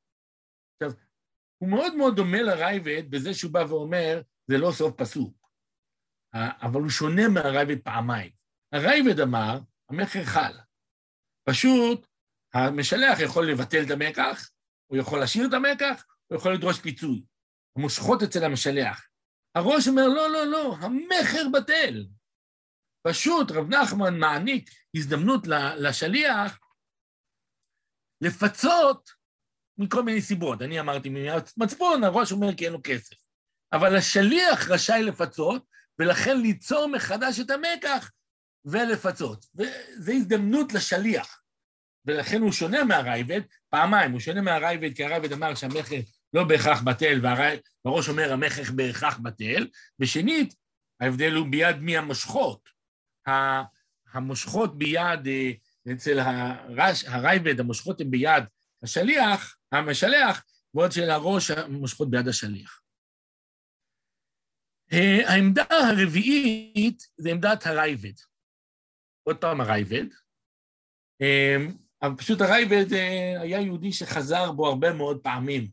הוא 1.61 1.69
מאוד 1.69 1.95
מאוד 1.95 2.15
דומה 2.15 2.41
לרייבד 2.41 3.11
בזה 3.11 3.33
שהוא 3.33 3.51
בא 3.51 3.65
ואומר, 3.69 4.21
זה 4.47 4.57
לא 4.57 4.71
סוף 4.71 4.95
פסוק, 4.95 5.49
אבל 6.33 6.81
הוא 6.81 6.89
שונה 6.89 7.27
מהרייבד 7.27 7.81
פעמיים. 7.83 8.31
הרייבד 8.71 9.19
אמר, 9.19 9.59
המכר 9.89 10.23
חל. 10.23 10.53
פשוט, 11.49 12.07
המשלח 12.53 13.19
יכול 13.19 13.51
לבטל 13.51 13.83
את 13.85 13.91
המקח, 13.91 14.49
הוא 14.87 14.97
יכול 14.97 15.19
להשאיר 15.19 15.47
את 15.47 15.53
המקח, 15.53 16.05
הוא 16.27 16.37
יכול 16.37 16.53
לדרוש 16.53 16.79
פיצוי. 16.79 17.25
המושכות 17.77 18.23
אצל 18.23 18.43
המשלח. 18.43 19.07
הראש 19.55 19.87
אומר, 19.87 20.07
לא, 20.07 20.31
לא, 20.31 20.45
לא, 20.47 20.75
המכר 20.75 21.43
בטל. 21.53 22.05
פשוט 23.07 23.51
רב 23.51 23.69
נחמן 23.69 24.19
מעניק 24.19 24.69
הזדמנות 24.95 25.47
לשליח 25.77 26.59
לפצות 28.21 29.09
מכל 29.79 30.03
מיני 30.03 30.21
סיבות. 30.21 30.61
אני 30.61 30.79
אמרתי, 30.79 31.09
מצפון, 31.57 32.03
הראש 32.03 32.31
אומר 32.31 32.55
כי 32.55 32.65
אין 32.65 32.73
לו 32.73 32.79
כסף. 32.83 33.15
אבל 33.73 33.95
השליח 33.95 34.69
רשאי 34.69 35.03
לפצות, 35.03 35.65
ולכן 35.99 36.41
ליצור 36.41 36.87
מחדש 36.87 37.39
את 37.39 37.49
המקח 37.49 38.11
ולפצות. 38.65 39.45
וזו 39.55 40.11
הזדמנות 40.11 40.73
לשליח. 40.73 41.41
ולכן 42.05 42.41
הוא 42.41 42.51
שונה 42.51 42.83
מהרייבד, 42.83 43.41
פעמיים, 43.69 44.11
הוא 44.11 44.19
שונה 44.19 44.41
מהרייבד, 44.41 44.95
כי 44.95 45.03
הרייבד 45.03 45.33
אמר 45.33 45.55
שהמכר 45.55 45.99
לא 46.33 46.43
בהכרח 46.43 46.81
בטל, 46.81 47.21
והראש 47.85 48.09
אומר 48.09 48.33
המכר 48.33 48.63
בהכרח 48.75 49.17
בטל, 49.17 49.67
ושנית, 49.99 50.55
ההבדל 50.99 51.33
הוא 51.33 51.47
ביד 51.49 51.77
מי 51.77 51.97
המושכות. 51.97 52.69
המושכות 54.13 54.77
ביד, 54.77 55.27
אה, 55.27 55.51
אצל 55.93 56.19
הרייבד, 57.07 57.59
המושכות 57.59 58.01
הן 58.01 58.11
ביד 58.11 58.43
השליח, 58.83 59.55
המשלח, 59.71 60.43
ועוד 60.73 60.91
של 60.91 61.09
הראש 61.09 61.51
המושכות 61.51 62.09
ביד 62.09 62.27
השליח. 62.27 62.81
אה, 64.93 65.29
העמדה 65.29 65.63
הרביעית 65.69 67.07
זה 67.17 67.29
עמדת 67.31 67.65
הרייבד. 67.65 68.13
עוד 69.23 69.37
פעם 69.37 69.61
הרייבד. 69.61 70.05
אה, 71.21 71.55
אבל 72.01 72.15
פשוט 72.17 72.41
הרייבד 72.41 72.93
היה 73.39 73.61
יהודי 73.61 73.93
שחזר 73.93 74.51
בו 74.51 74.67
הרבה 74.67 74.93
מאוד 74.93 75.19
פעמים. 75.23 75.67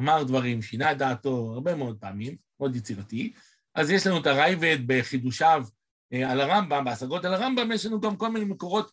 אמר 0.00 0.22
דברים, 0.22 0.62
שינה 0.62 0.94
דעתו 0.94 1.52
הרבה 1.54 1.74
מאוד 1.74 1.98
פעמים, 2.00 2.36
מאוד 2.60 2.76
יצירתי. 2.76 3.32
אז 3.74 3.90
יש 3.90 4.06
לנו 4.06 4.20
את 4.20 4.26
הרייבד 4.26 4.78
בחידושיו 4.86 5.64
אה, 6.12 6.30
על 6.30 6.40
הרמב"ם, 6.40 6.84
בהשגות 6.84 7.24
על 7.24 7.34
הרמב"ם, 7.34 7.72
יש 7.72 7.86
לנו 7.86 8.00
גם 8.00 8.16
כל 8.16 8.28
מיני 8.28 8.44
מקורות 8.44 8.90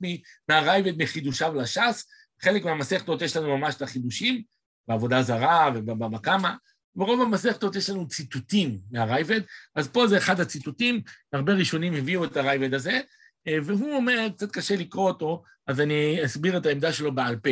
מהרייבד 0.49 1.01
מחידושיו 1.01 1.53
לש"ס, 1.53 2.07
חלק 2.41 2.65
מהמסכתות 2.65 3.21
יש 3.21 3.37
לנו 3.37 3.57
ממש 3.57 3.75
את 3.75 3.81
החידושים, 3.81 4.43
בעבודה 4.87 5.21
זרה 5.21 5.71
ובקמה, 5.75 6.55
ברוב 6.95 7.21
המסכתות 7.21 7.75
יש 7.75 7.89
לנו 7.89 8.07
ציטוטים 8.07 8.79
מהרייבד, 8.91 9.41
אז 9.75 9.87
פה 9.87 10.07
זה 10.07 10.17
אחד 10.17 10.39
הציטוטים, 10.39 11.01
הרבה 11.33 11.53
ראשונים 11.53 11.93
הביאו 11.93 12.25
את 12.25 12.37
הרייבד 12.37 12.73
הזה, 12.73 13.01
אה, 13.47 13.57
והוא 13.65 13.95
אומר, 13.95 14.27
קצת 14.35 14.51
קשה 14.51 14.75
לקרוא 14.75 15.07
אותו, 15.09 15.43
אז 15.67 15.81
אני 15.81 16.25
אסביר 16.25 16.57
את 16.57 16.65
העמדה 16.65 16.93
שלו 16.93 17.15
בעל 17.15 17.35
פה. 17.35 17.49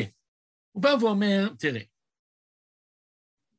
הוא 0.72 0.84
בא 0.84 0.96
ואומר, 1.02 1.50
תראה, 1.60 1.82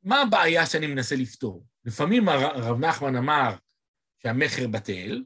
מה 0.03 0.21
הבעיה 0.21 0.65
שאני 0.65 0.87
מנסה 0.87 1.15
לפתור? 1.15 1.65
לפעמים 1.85 2.29
הרב 2.29 2.79
נחמן 2.79 3.15
אמר 3.15 3.55
שהמכר 4.23 4.67
בטל, 4.67 5.23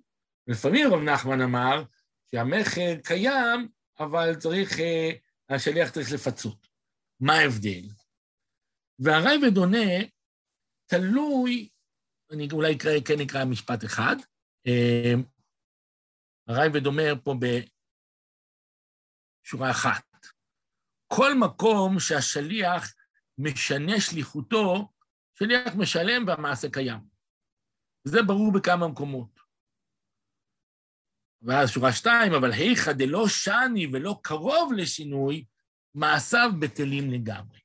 לפעמים 0.48 0.94
רב 0.94 1.02
נחמן 1.02 1.42
אמר 1.42 1.84
שהמכר 2.32 2.96
קיים, 3.04 3.68
אבל 4.00 4.36
צריך, 4.36 4.80
אה, 4.80 5.12
השליח 5.50 5.92
צריך 5.92 6.12
לפצות. 6.14 6.68
מה 7.20 7.34
ההבדל? 7.34 7.88
והרייבד 9.00 9.58
עונה, 9.58 10.06
תלוי, 10.86 11.70
אני 12.32 12.48
אולי 12.52 12.76
אקרא, 12.76 12.92
כן 13.08 13.22
אקרא 13.26 13.46
משפט 13.46 13.86
אחד. 13.86 14.16
אה, 14.68 15.14
הרייבד 16.48 16.86
אומר 16.86 17.14
פה 17.24 17.36
בשורה 19.46 19.72
אחת, 19.72 20.06
כל 21.08 21.32
מקום 21.40 22.00
שהשליח 22.00 22.94
משנה 23.38 24.02
שליחותו, 24.02 24.94
שליח 25.40 25.76
משלם 25.78 26.28
והמעשה 26.28 26.68
קיים. 26.72 27.00
זה 28.04 28.20
ברור 28.28 28.54
בכמה 28.54 28.88
מקומות. 28.88 29.39
ואז 31.42 31.70
שורה 31.70 31.94
שתיים, 31.94 32.34
אבל 32.34 32.52
היכא 32.52 32.92
דלא 32.92 33.28
שני 33.28 33.88
ולא 33.94 34.20
קרוב 34.24 34.74
לשינוי, 34.74 35.46
מעשיו 35.96 36.52
בטלים 36.60 37.12
לגמרי. 37.12 37.60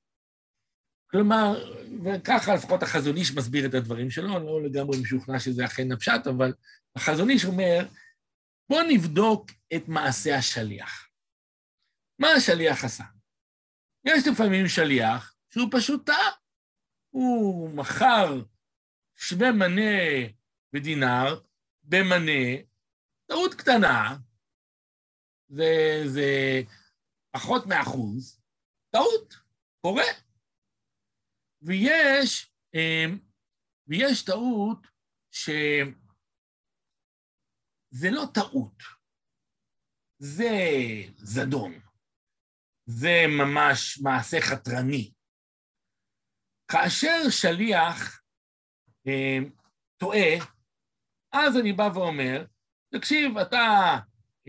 כלומר, 1.10 1.74
וככה 2.04 2.54
לפחות 2.54 2.82
החזון 2.82 3.16
איש 3.16 3.34
מסביר 3.34 3.66
את 3.66 3.74
הדברים 3.74 4.10
שלו, 4.10 4.36
אני 4.36 4.46
לא 4.46 4.62
לגמרי 4.62 5.00
משוכנע 5.02 5.40
שזה 5.40 5.64
אכן 5.64 5.92
הפשט, 5.92 6.26
אבל 6.26 6.52
החזון 6.96 7.30
איש 7.30 7.44
אומר, 7.44 7.86
בואו 8.68 8.82
נבדוק 8.88 9.50
את 9.76 9.88
מעשה 9.88 10.36
השליח. 10.36 11.08
מה 12.18 12.28
השליח 12.28 12.84
עשה? 12.84 13.04
יש 14.04 14.26
לפעמים 14.26 14.68
שליח 14.68 15.34
שהוא 15.50 15.68
פשוט 15.72 16.06
טעה. 16.06 16.30
הוא 17.10 17.70
מכר 17.70 18.42
שווה 19.16 19.52
מנה 19.52 20.26
ודינר 20.72 21.40
במנה, 21.82 22.56
טעות 23.34 23.54
קטנה, 23.54 24.16
זה, 25.48 25.64
זה 26.14 26.30
פחות 27.30 27.62
מאחוז, 27.68 28.42
טעות, 28.90 29.34
קורה. 29.80 30.10
ויש, 31.62 32.54
אמ, 32.74 33.18
ויש 33.86 34.24
טעות 34.24 34.86
שזה 35.30 35.90
לא 38.10 38.22
טעות, 38.34 38.82
זה 40.18 40.54
זדון, 41.16 41.72
זה 42.86 43.14
ממש 43.38 43.98
מעשה 44.02 44.36
חתרני. 44.40 45.12
כאשר 46.68 47.30
שליח 47.30 48.22
אמ, 49.06 49.50
טועה, 49.96 50.34
אז 51.32 51.56
אני 51.60 51.72
בא 51.72 51.88
ואומר, 51.94 52.53
תקשיב, 52.94 53.38
אתה, 53.38 53.98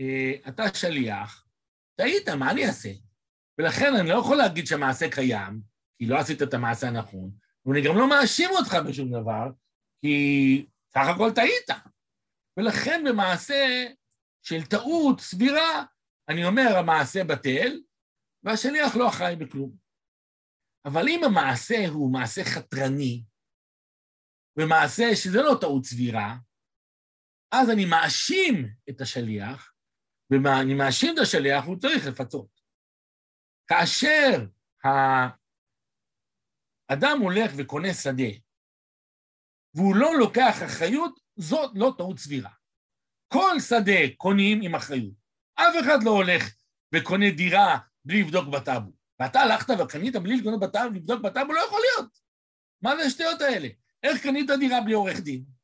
אה, 0.00 0.32
אתה 0.48 0.74
שליח, 0.74 1.46
טעית, 1.98 2.28
מה 2.28 2.50
אני 2.50 2.66
אעשה? 2.66 2.88
ולכן 3.58 3.94
אני 4.00 4.08
לא 4.08 4.14
יכול 4.14 4.36
להגיד 4.36 4.66
שהמעשה 4.66 5.10
קיים, 5.10 5.60
כי 5.98 6.06
לא 6.06 6.18
עשית 6.18 6.42
את 6.42 6.54
המעשה 6.54 6.88
הנכון, 6.88 7.30
ואני 7.66 7.82
גם 7.82 7.98
לא 7.98 8.08
מאשים 8.08 8.50
אותך 8.50 8.76
בשום 8.88 9.10
דבר, 9.10 9.50
כי 10.00 10.66
סך 10.88 11.06
הכל 11.14 11.30
טעית. 11.34 11.70
ולכן 12.56 13.04
במעשה 13.08 13.86
של 14.42 14.66
טעות 14.66 15.20
סבירה, 15.20 15.84
אני 16.28 16.44
אומר, 16.44 16.76
המעשה 16.76 17.24
בטל, 17.24 17.80
והשליח 18.42 18.96
לא 18.96 19.08
אחראי 19.08 19.36
בכלום. 19.36 19.76
אבל 20.84 21.08
אם 21.08 21.24
המעשה 21.24 21.88
הוא 21.88 22.12
מעשה 22.12 22.44
חתרני, 22.44 23.24
ומעשה 24.58 25.04
שזה 25.14 25.42
לא 25.42 25.56
טעות 25.60 25.84
סבירה, 25.84 26.36
אז 27.52 27.70
אני 27.70 27.84
מאשים 27.84 28.68
את 28.90 29.00
השליח, 29.00 29.72
ואני 30.30 30.74
מאשים 30.74 31.14
את 31.14 31.18
השליח, 31.18 31.64
הוא 31.64 31.76
צריך 31.76 32.06
לפצות. 32.06 32.60
כאשר 33.66 34.46
האדם 36.90 37.18
הולך 37.20 37.52
וקונה 37.56 37.94
שדה, 37.94 38.32
והוא 39.74 39.96
לא 39.96 40.18
לוקח 40.18 40.62
אחריות, 40.64 41.20
זאת 41.36 41.70
לא 41.74 41.94
טעות 41.98 42.18
סבירה. 42.18 42.50
כל 43.28 43.60
שדה 43.60 44.16
קונים 44.16 44.60
עם 44.62 44.74
אחריות. 44.74 45.14
אף 45.54 45.74
אחד 45.80 45.98
לא 46.04 46.10
הולך 46.10 46.42
וקונה 46.94 47.30
דירה 47.30 47.78
בלי 48.04 48.22
לבדוק 48.22 48.48
בטאבו. 48.48 48.90
ואתה 49.20 49.40
הלכת 49.40 49.74
וקנית 49.80 50.16
בלי 50.16 50.36
לבדוק 50.36 50.62
בטאבו, 51.22 51.52
לא 51.52 51.60
יכול 51.60 51.80
להיות. 51.80 52.18
מה 52.82 52.96
זה 52.96 53.02
השטויות 53.02 53.40
האלה? 53.40 53.68
איך 54.02 54.22
קנית 54.22 54.46
דירה 54.60 54.80
בלי 54.80 54.92
עורך 54.92 55.20
דין? 55.20 55.55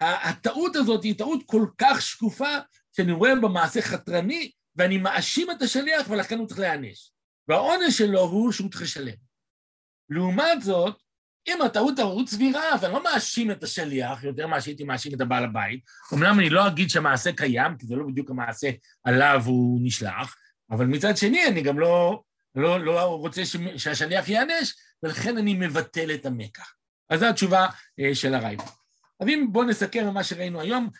הטעות 0.00 0.76
הזאת 0.76 1.04
היא 1.04 1.18
טעות 1.18 1.42
כל 1.46 1.66
כך 1.78 2.02
שקופה, 2.02 2.58
שאני 2.96 3.12
רואה 3.12 3.34
במעשה 3.34 3.82
חתרני, 3.82 4.50
ואני 4.76 4.98
מאשים 4.98 5.50
את 5.50 5.62
השליח 5.62 6.10
ולכן 6.10 6.38
הוא 6.38 6.46
צריך 6.46 6.60
להיענש. 6.60 7.10
והעונש 7.48 7.98
שלו 7.98 8.20
הוא 8.20 8.52
שהוא 8.52 8.70
צריך 8.70 8.82
לשלם. 8.82 9.14
לעומת 10.10 10.62
זאת, 10.62 11.02
אם 11.48 11.62
הטעות 11.62 11.96
טעות 11.96 12.28
סבירה, 12.28 12.74
אז 12.74 12.84
אני 12.84 12.92
לא 12.92 13.04
מאשים 13.04 13.50
את 13.50 13.62
השליח, 13.62 14.24
יותר 14.24 14.46
ממה 14.46 14.60
שהייתי 14.60 14.84
מאשים 14.84 15.14
את 15.14 15.20
הבעל 15.20 15.44
הבית. 15.44 15.80
אמנם 16.14 16.38
אני 16.40 16.50
לא 16.50 16.66
אגיד 16.66 16.90
שהמעשה 16.90 17.32
קיים, 17.32 17.76
כי 17.78 17.86
זה 17.86 17.96
לא 17.96 18.06
בדיוק 18.06 18.30
המעשה 18.30 18.70
עליו 19.04 19.42
הוא 19.44 19.80
נשלח, 19.82 20.36
אבל 20.70 20.86
מצד 20.86 21.16
שני, 21.16 21.46
אני 21.46 21.62
גם 21.62 21.78
לא, 21.78 22.22
לא, 22.54 22.84
לא 22.84 23.04
רוצה 23.04 23.42
שהשליח 23.76 24.28
ייענש, 24.28 24.74
ולכן 25.02 25.38
אני 25.38 25.54
מבטל 25.54 26.14
את 26.14 26.26
המקח. 26.26 26.74
אז 27.10 27.20
זו 27.20 27.26
התשובה 27.26 27.66
אה, 28.00 28.14
של 28.14 28.34
הרייבן. 28.34 28.64
אז 29.20 29.28
אם 29.28 29.46
בואו 29.52 29.64
נסכם 29.64 30.14
מה 30.14 30.24
שראינו 30.24 30.60
היום, 30.60 30.90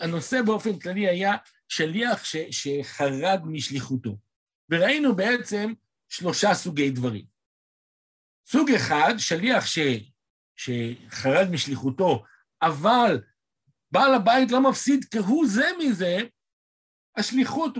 הנושא 0.00 0.42
באופן 0.42 0.78
כללי 0.78 1.08
היה 1.08 1.36
שליח 1.68 2.24
ש, 2.24 2.36
שחרג 2.36 3.40
משליחותו. 3.44 4.16
וראינו 4.70 5.16
בעצם 5.16 5.72
שלושה 6.08 6.54
סוגי 6.54 6.90
דברים. 6.90 7.24
סוג 8.46 8.70
אחד, 8.70 9.14
שליח 9.18 9.66
ש, 9.66 9.78
שחרג 10.56 11.48
משליחותו, 11.50 12.24
אבל 12.62 13.22
בעל 13.90 14.14
הבית 14.14 14.50
לא 14.50 14.70
מפסיד 14.70 15.04
כהוא 15.10 15.46
זה 15.46 15.66
מזה, 15.78 16.18
השליחות 17.16 17.74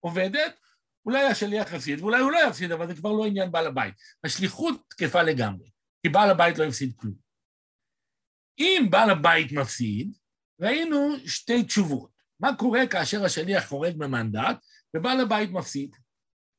עובדת, 0.00 0.60
אולי 1.06 1.26
השליח 1.26 1.72
יפסיד, 1.72 2.00
ואולי 2.00 2.20
הוא 2.20 2.32
לא 2.32 2.38
יפסיד, 2.48 2.72
אבל 2.72 2.88
זה 2.88 2.94
כבר 2.94 3.12
לא 3.12 3.26
עניין 3.26 3.52
בעל 3.52 3.66
הבית. 3.66 3.94
השליחות 4.24 4.80
תקפה 4.88 5.22
לגמרי, 5.22 5.70
כי 6.02 6.08
בעל 6.08 6.30
הבית 6.30 6.58
לא 6.58 6.64
יפסיד 6.64 6.92
כלום. 6.96 7.14
אם 8.58 8.86
בעל 8.90 9.10
הבית 9.10 9.52
מפסיד, 9.52 10.12
ראינו 10.60 11.16
שתי 11.26 11.64
תשובות. 11.64 12.10
מה 12.40 12.56
קורה 12.56 12.86
כאשר 12.86 13.24
השליח 13.24 13.66
חורג 13.68 13.96
ממנדט 13.96 14.56
ובעל 14.96 15.20
הבית 15.20 15.50
מפסיד? 15.50 15.96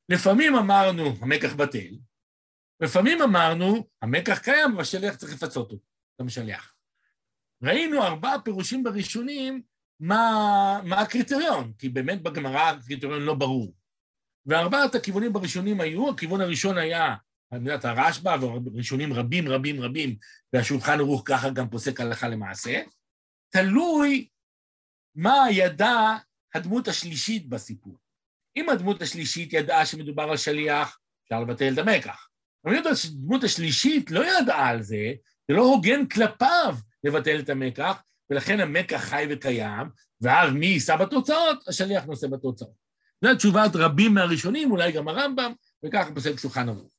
לפעמים 0.08 0.56
אמרנו, 0.56 1.16
המקח 1.20 1.54
בטל, 1.54 1.98
לפעמים 2.80 3.22
אמרנו, 3.22 3.86
המקח 4.02 4.38
קיים 4.38 4.76
והשליח 4.76 5.16
צריך 5.16 5.32
לפצות 5.32 5.72
אותו, 5.72 5.84
גם 6.20 6.28
שליח. 6.28 6.74
ראינו 7.62 8.02
ארבעה 8.02 8.40
פירושים 8.40 8.82
בראשונים 8.82 9.62
מה, 10.00 10.80
מה 10.84 11.00
הקריטריון, 11.00 11.72
כי 11.78 11.88
באמת 11.88 12.22
בגמרא 12.22 12.60
הקריטריון 12.60 13.22
לא 13.22 13.34
ברור. 13.34 13.74
וארבעת 14.46 14.94
הכיוונים 14.94 15.32
בראשונים 15.32 15.80
היו, 15.80 16.10
הכיוון 16.10 16.40
הראשון 16.40 16.78
היה 16.78 17.14
יודעת, 17.56 17.84
הרשב"א 17.84 18.36
וראשונים 18.42 19.12
רבים 19.12 19.48
רבים 19.48 19.80
רבים, 19.80 20.16
והשולחן 20.52 21.00
ערוך 21.00 21.22
ככה 21.24 21.50
גם 21.50 21.70
פוסק 21.70 22.00
הלכה 22.00 22.28
למעשה, 22.28 22.82
תלוי 23.50 24.28
מה 25.14 25.46
ידע 25.50 26.16
הדמות 26.54 26.88
השלישית 26.88 27.48
בסיפור. 27.48 27.98
אם 28.56 28.68
הדמות 28.68 29.02
השלישית 29.02 29.52
ידעה 29.52 29.86
שמדובר 29.86 30.22
על 30.22 30.36
שליח, 30.36 30.98
אפשר 31.24 31.40
לבטל 31.40 31.72
את 31.72 31.78
המקח. 31.78 32.28
אבל 32.64 32.76
אם 32.76 32.82
הדמות 32.86 33.44
השלישית 33.44 34.10
לא 34.10 34.38
ידעה 34.38 34.68
על 34.68 34.82
זה, 34.82 35.12
זה 35.48 35.56
לא 35.56 35.62
הוגן 35.62 36.06
כלפיו 36.06 36.76
לבטל 37.04 37.38
את 37.38 37.48
המקח, 37.48 38.02
ולכן 38.30 38.60
המקח 38.60 38.96
חי 38.96 39.26
וקיים, 39.30 39.86
ואז 40.20 40.52
מי 40.52 40.66
יישא 40.66 40.96
בתוצאות? 40.96 41.68
השליח 41.68 42.04
נושא 42.04 42.26
בתוצאות. 42.26 42.84
זו 43.24 43.34
תשובת 43.34 43.70
רבים 43.74 44.14
מהראשונים, 44.14 44.70
אולי 44.70 44.92
גם 44.92 45.08
הרמב"ם, 45.08 45.52
וככה 45.86 46.14
פוסק 46.14 46.38
שולחן 46.38 46.68
ערוך. 46.68 46.93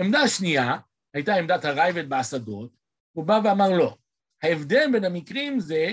עמדה 0.00 0.28
שנייה 0.28 0.76
הייתה 1.14 1.34
עמדת 1.34 1.64
הרייבד 1.64 2.08
בהשגות, 2.08 2.70
הוא 3.12 3.24
בא 3.24 3.40
ואמר 3.44 3.68
לא. 3.70 3.96
ההבדל 4.42 4.88
בין 4.92 5.04
המקרים 5.04 5.60
זה 5.60 5.92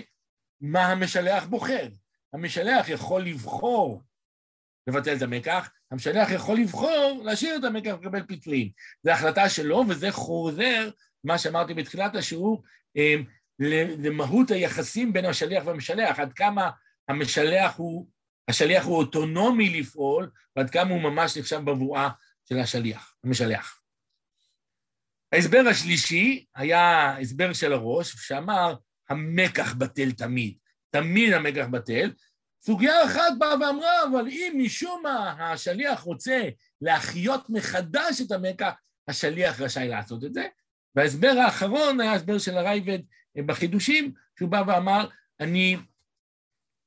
מה 0.61 0.85
המשלח 0.85 1.45
בוחר. 1.45 1.87
המשלח 2.33 2.89
יכול 2.89 3.21
לבחור 3.21 4.01
לבטל 4.87 5.17
את 5.17 5.21
המקח, 5.21 5.69
המשלח 5.91 6.31
יכול 6.31 6.57
לבחור 6.57 7.21
להשאיר 7.25 7.57
את 7.57 7.63
המקח 7.63 7.95
ולקבל 7.99 8.23
פיצויים. 8.23 8.71
זו 9.03 9.11
החלטה 9.11 9.49
שלו, 9.49 9.83
וזה 9.89 10.11
חוזר, 10.11 10.89
מה 11.23 11.37
שאמרתי 11.37 11.73
בתחילת 11.73 12.15
השיעור, 12.15 12.63
אמ, 12.95 13.23
למהות 13.97 14.51
היחסים 14.51 15.13
בין 15.13 15.25
השליח 15.25 15.65
והמשלח, 15.65 16.19
עד 16.19 16.33
כמה 16.33 16.69
המשלח 17.09 17.75
הוא, 17.75 18.07
השליח 18.47 18.85
הוא 18.85 18.97
אוטונומי 18.97 19.79
לפעול, 19.79 20.31
ועד 20.55 20.69
כמה 20.69 20.89
הוא 20.89 21.01
ממש 21.01 21.37
נחשב 21.37 21.57
בבואה 21.57 22.09
של 22.45 22.59
השליח, 22.59 23.15
המשלח. 23.23 23.84
ההסבר 25.35 25.63
השלישי 25.69 26.45
היה 26.55 27.17
הסבר 27.17 27.53
של 27.53 27.73
הראש, 27.73 28.11
שאמר, 28.11 28.75
המקח 29.09 29.73
בטל 29.73 30.11
תמיד, 30.11 30.57
תמיד 30.89 31.33
המקח 31.33 31.65
בטל. 31.71 32.13
סוגיה 32.65 33.05
אחת 33.05 33.33
באה 33.39 33.53
ואמרה, 33.53 34.03
אבל 34.03 34.27
אם 34.27 34.57
משום 34.63 35.01
מה 35.03 35.51
השליח 35.51 35.99
רוצה 35.99 36.49
להחיות 36.81 37.49
מחדש 37.49 38.21
את 38.21 38.31
המקח, 38.31 38.71
השליח 39.07 39.61
רשאי 39.61 39.87
לעשות 39.87 40.23
את 40.23 40.33
זה. 40.33 40.47
וההסבר 40.95 41.33
האחרון 41.45 42.01
היה 42.01 42.13
הסבר 42.13 42.37
של 42.37 42.57
הרייבד 42.57 42.99
בחידושים, 43.45 44.13
שהוא 44.37 44.49
בא 44.49 44.63
ואמר, 44.67 45.09
אני, 45.39 45.77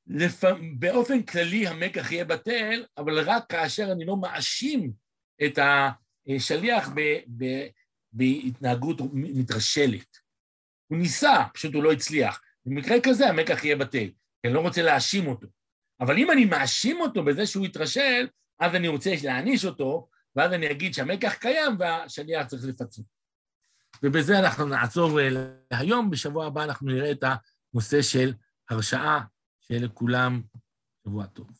לפ... 0.07 0.43
באופן 0.79 1.23
כללי 1.23 1.67
המקח 1.67 2.11
יהיה 2.11 2.25
בטל, 2.25 2.85
אבל 2.97 3.19
רק 3.19 3.43
כאשר 3.49 3.91
אני 3.91 4.05
לא 4.05 4.17
מאשים 4.17 4.91
את 5.45 5.59
השליח 6.27 6.89
ב... 6.95 6.99
ב... 7.37 7.67
בהתנהגות 8.13 8.97
מתרשלת. 9.13 10.17
הוא 10.87 10.97
ניסה, 10.97 11.43
פשוט 11.53 11.73
הוא 11.73 11.83
לא 11.83 11.91
הצליח. 11.91 12.41
במקרה 12.65 12.97
כזה 13.03 13.29
המקח 13.29 13.63
יהיה 13.63 13.75
בטל, 13.75 14.07
כי 14.41 14.47
אני 14.47 14.53
לא 14.53 14.59
רוצה 14.59 14.81
להאשים 14.81 15.27
אותו. 15.27 15.47
אבל 15.99 16.17
אם 16.17 16.31
אני 16.31 16.45
מאשים 16.45 17.01
אותו 17.01 17.23
בזה 17.23 17.47
שהוא 17.47 17.65
התרשל, 17.65 18.27
אז 18.59 18.75
אני 18.75 18.87
רוצה 18.87 19.13
להעניש 19.23 19.65
אותו, 19.65 20.09
ואז 20.35 20.53
אני 20.53 20.71
אגיד 20.71 20.93
שהמקח 20.93 21.33
קיים 21.33 21.75
והשליח 21.79 22.47
צריך 22.47 22.63
לפצות. 22.65 23.05
ובזה 24.03 24.39
אנחנו 24.39 24.65
נעצור 24.65 25.19
להיום, 25.71 26.09
בשבוע 26.09 26.45
הבא 26.45 26.63
אנחנו 26.63 26.87
נראה 26.87 27.11
את 27.11 27.23
הנושא 27.73 28.01
של 28.01 28.33
הרשעה, 28.69 29.21
שיהיה 29.61 29.81
לכולם 29.81 30.41
שבוע 31.03 31.25
טוב. 31.25 31.58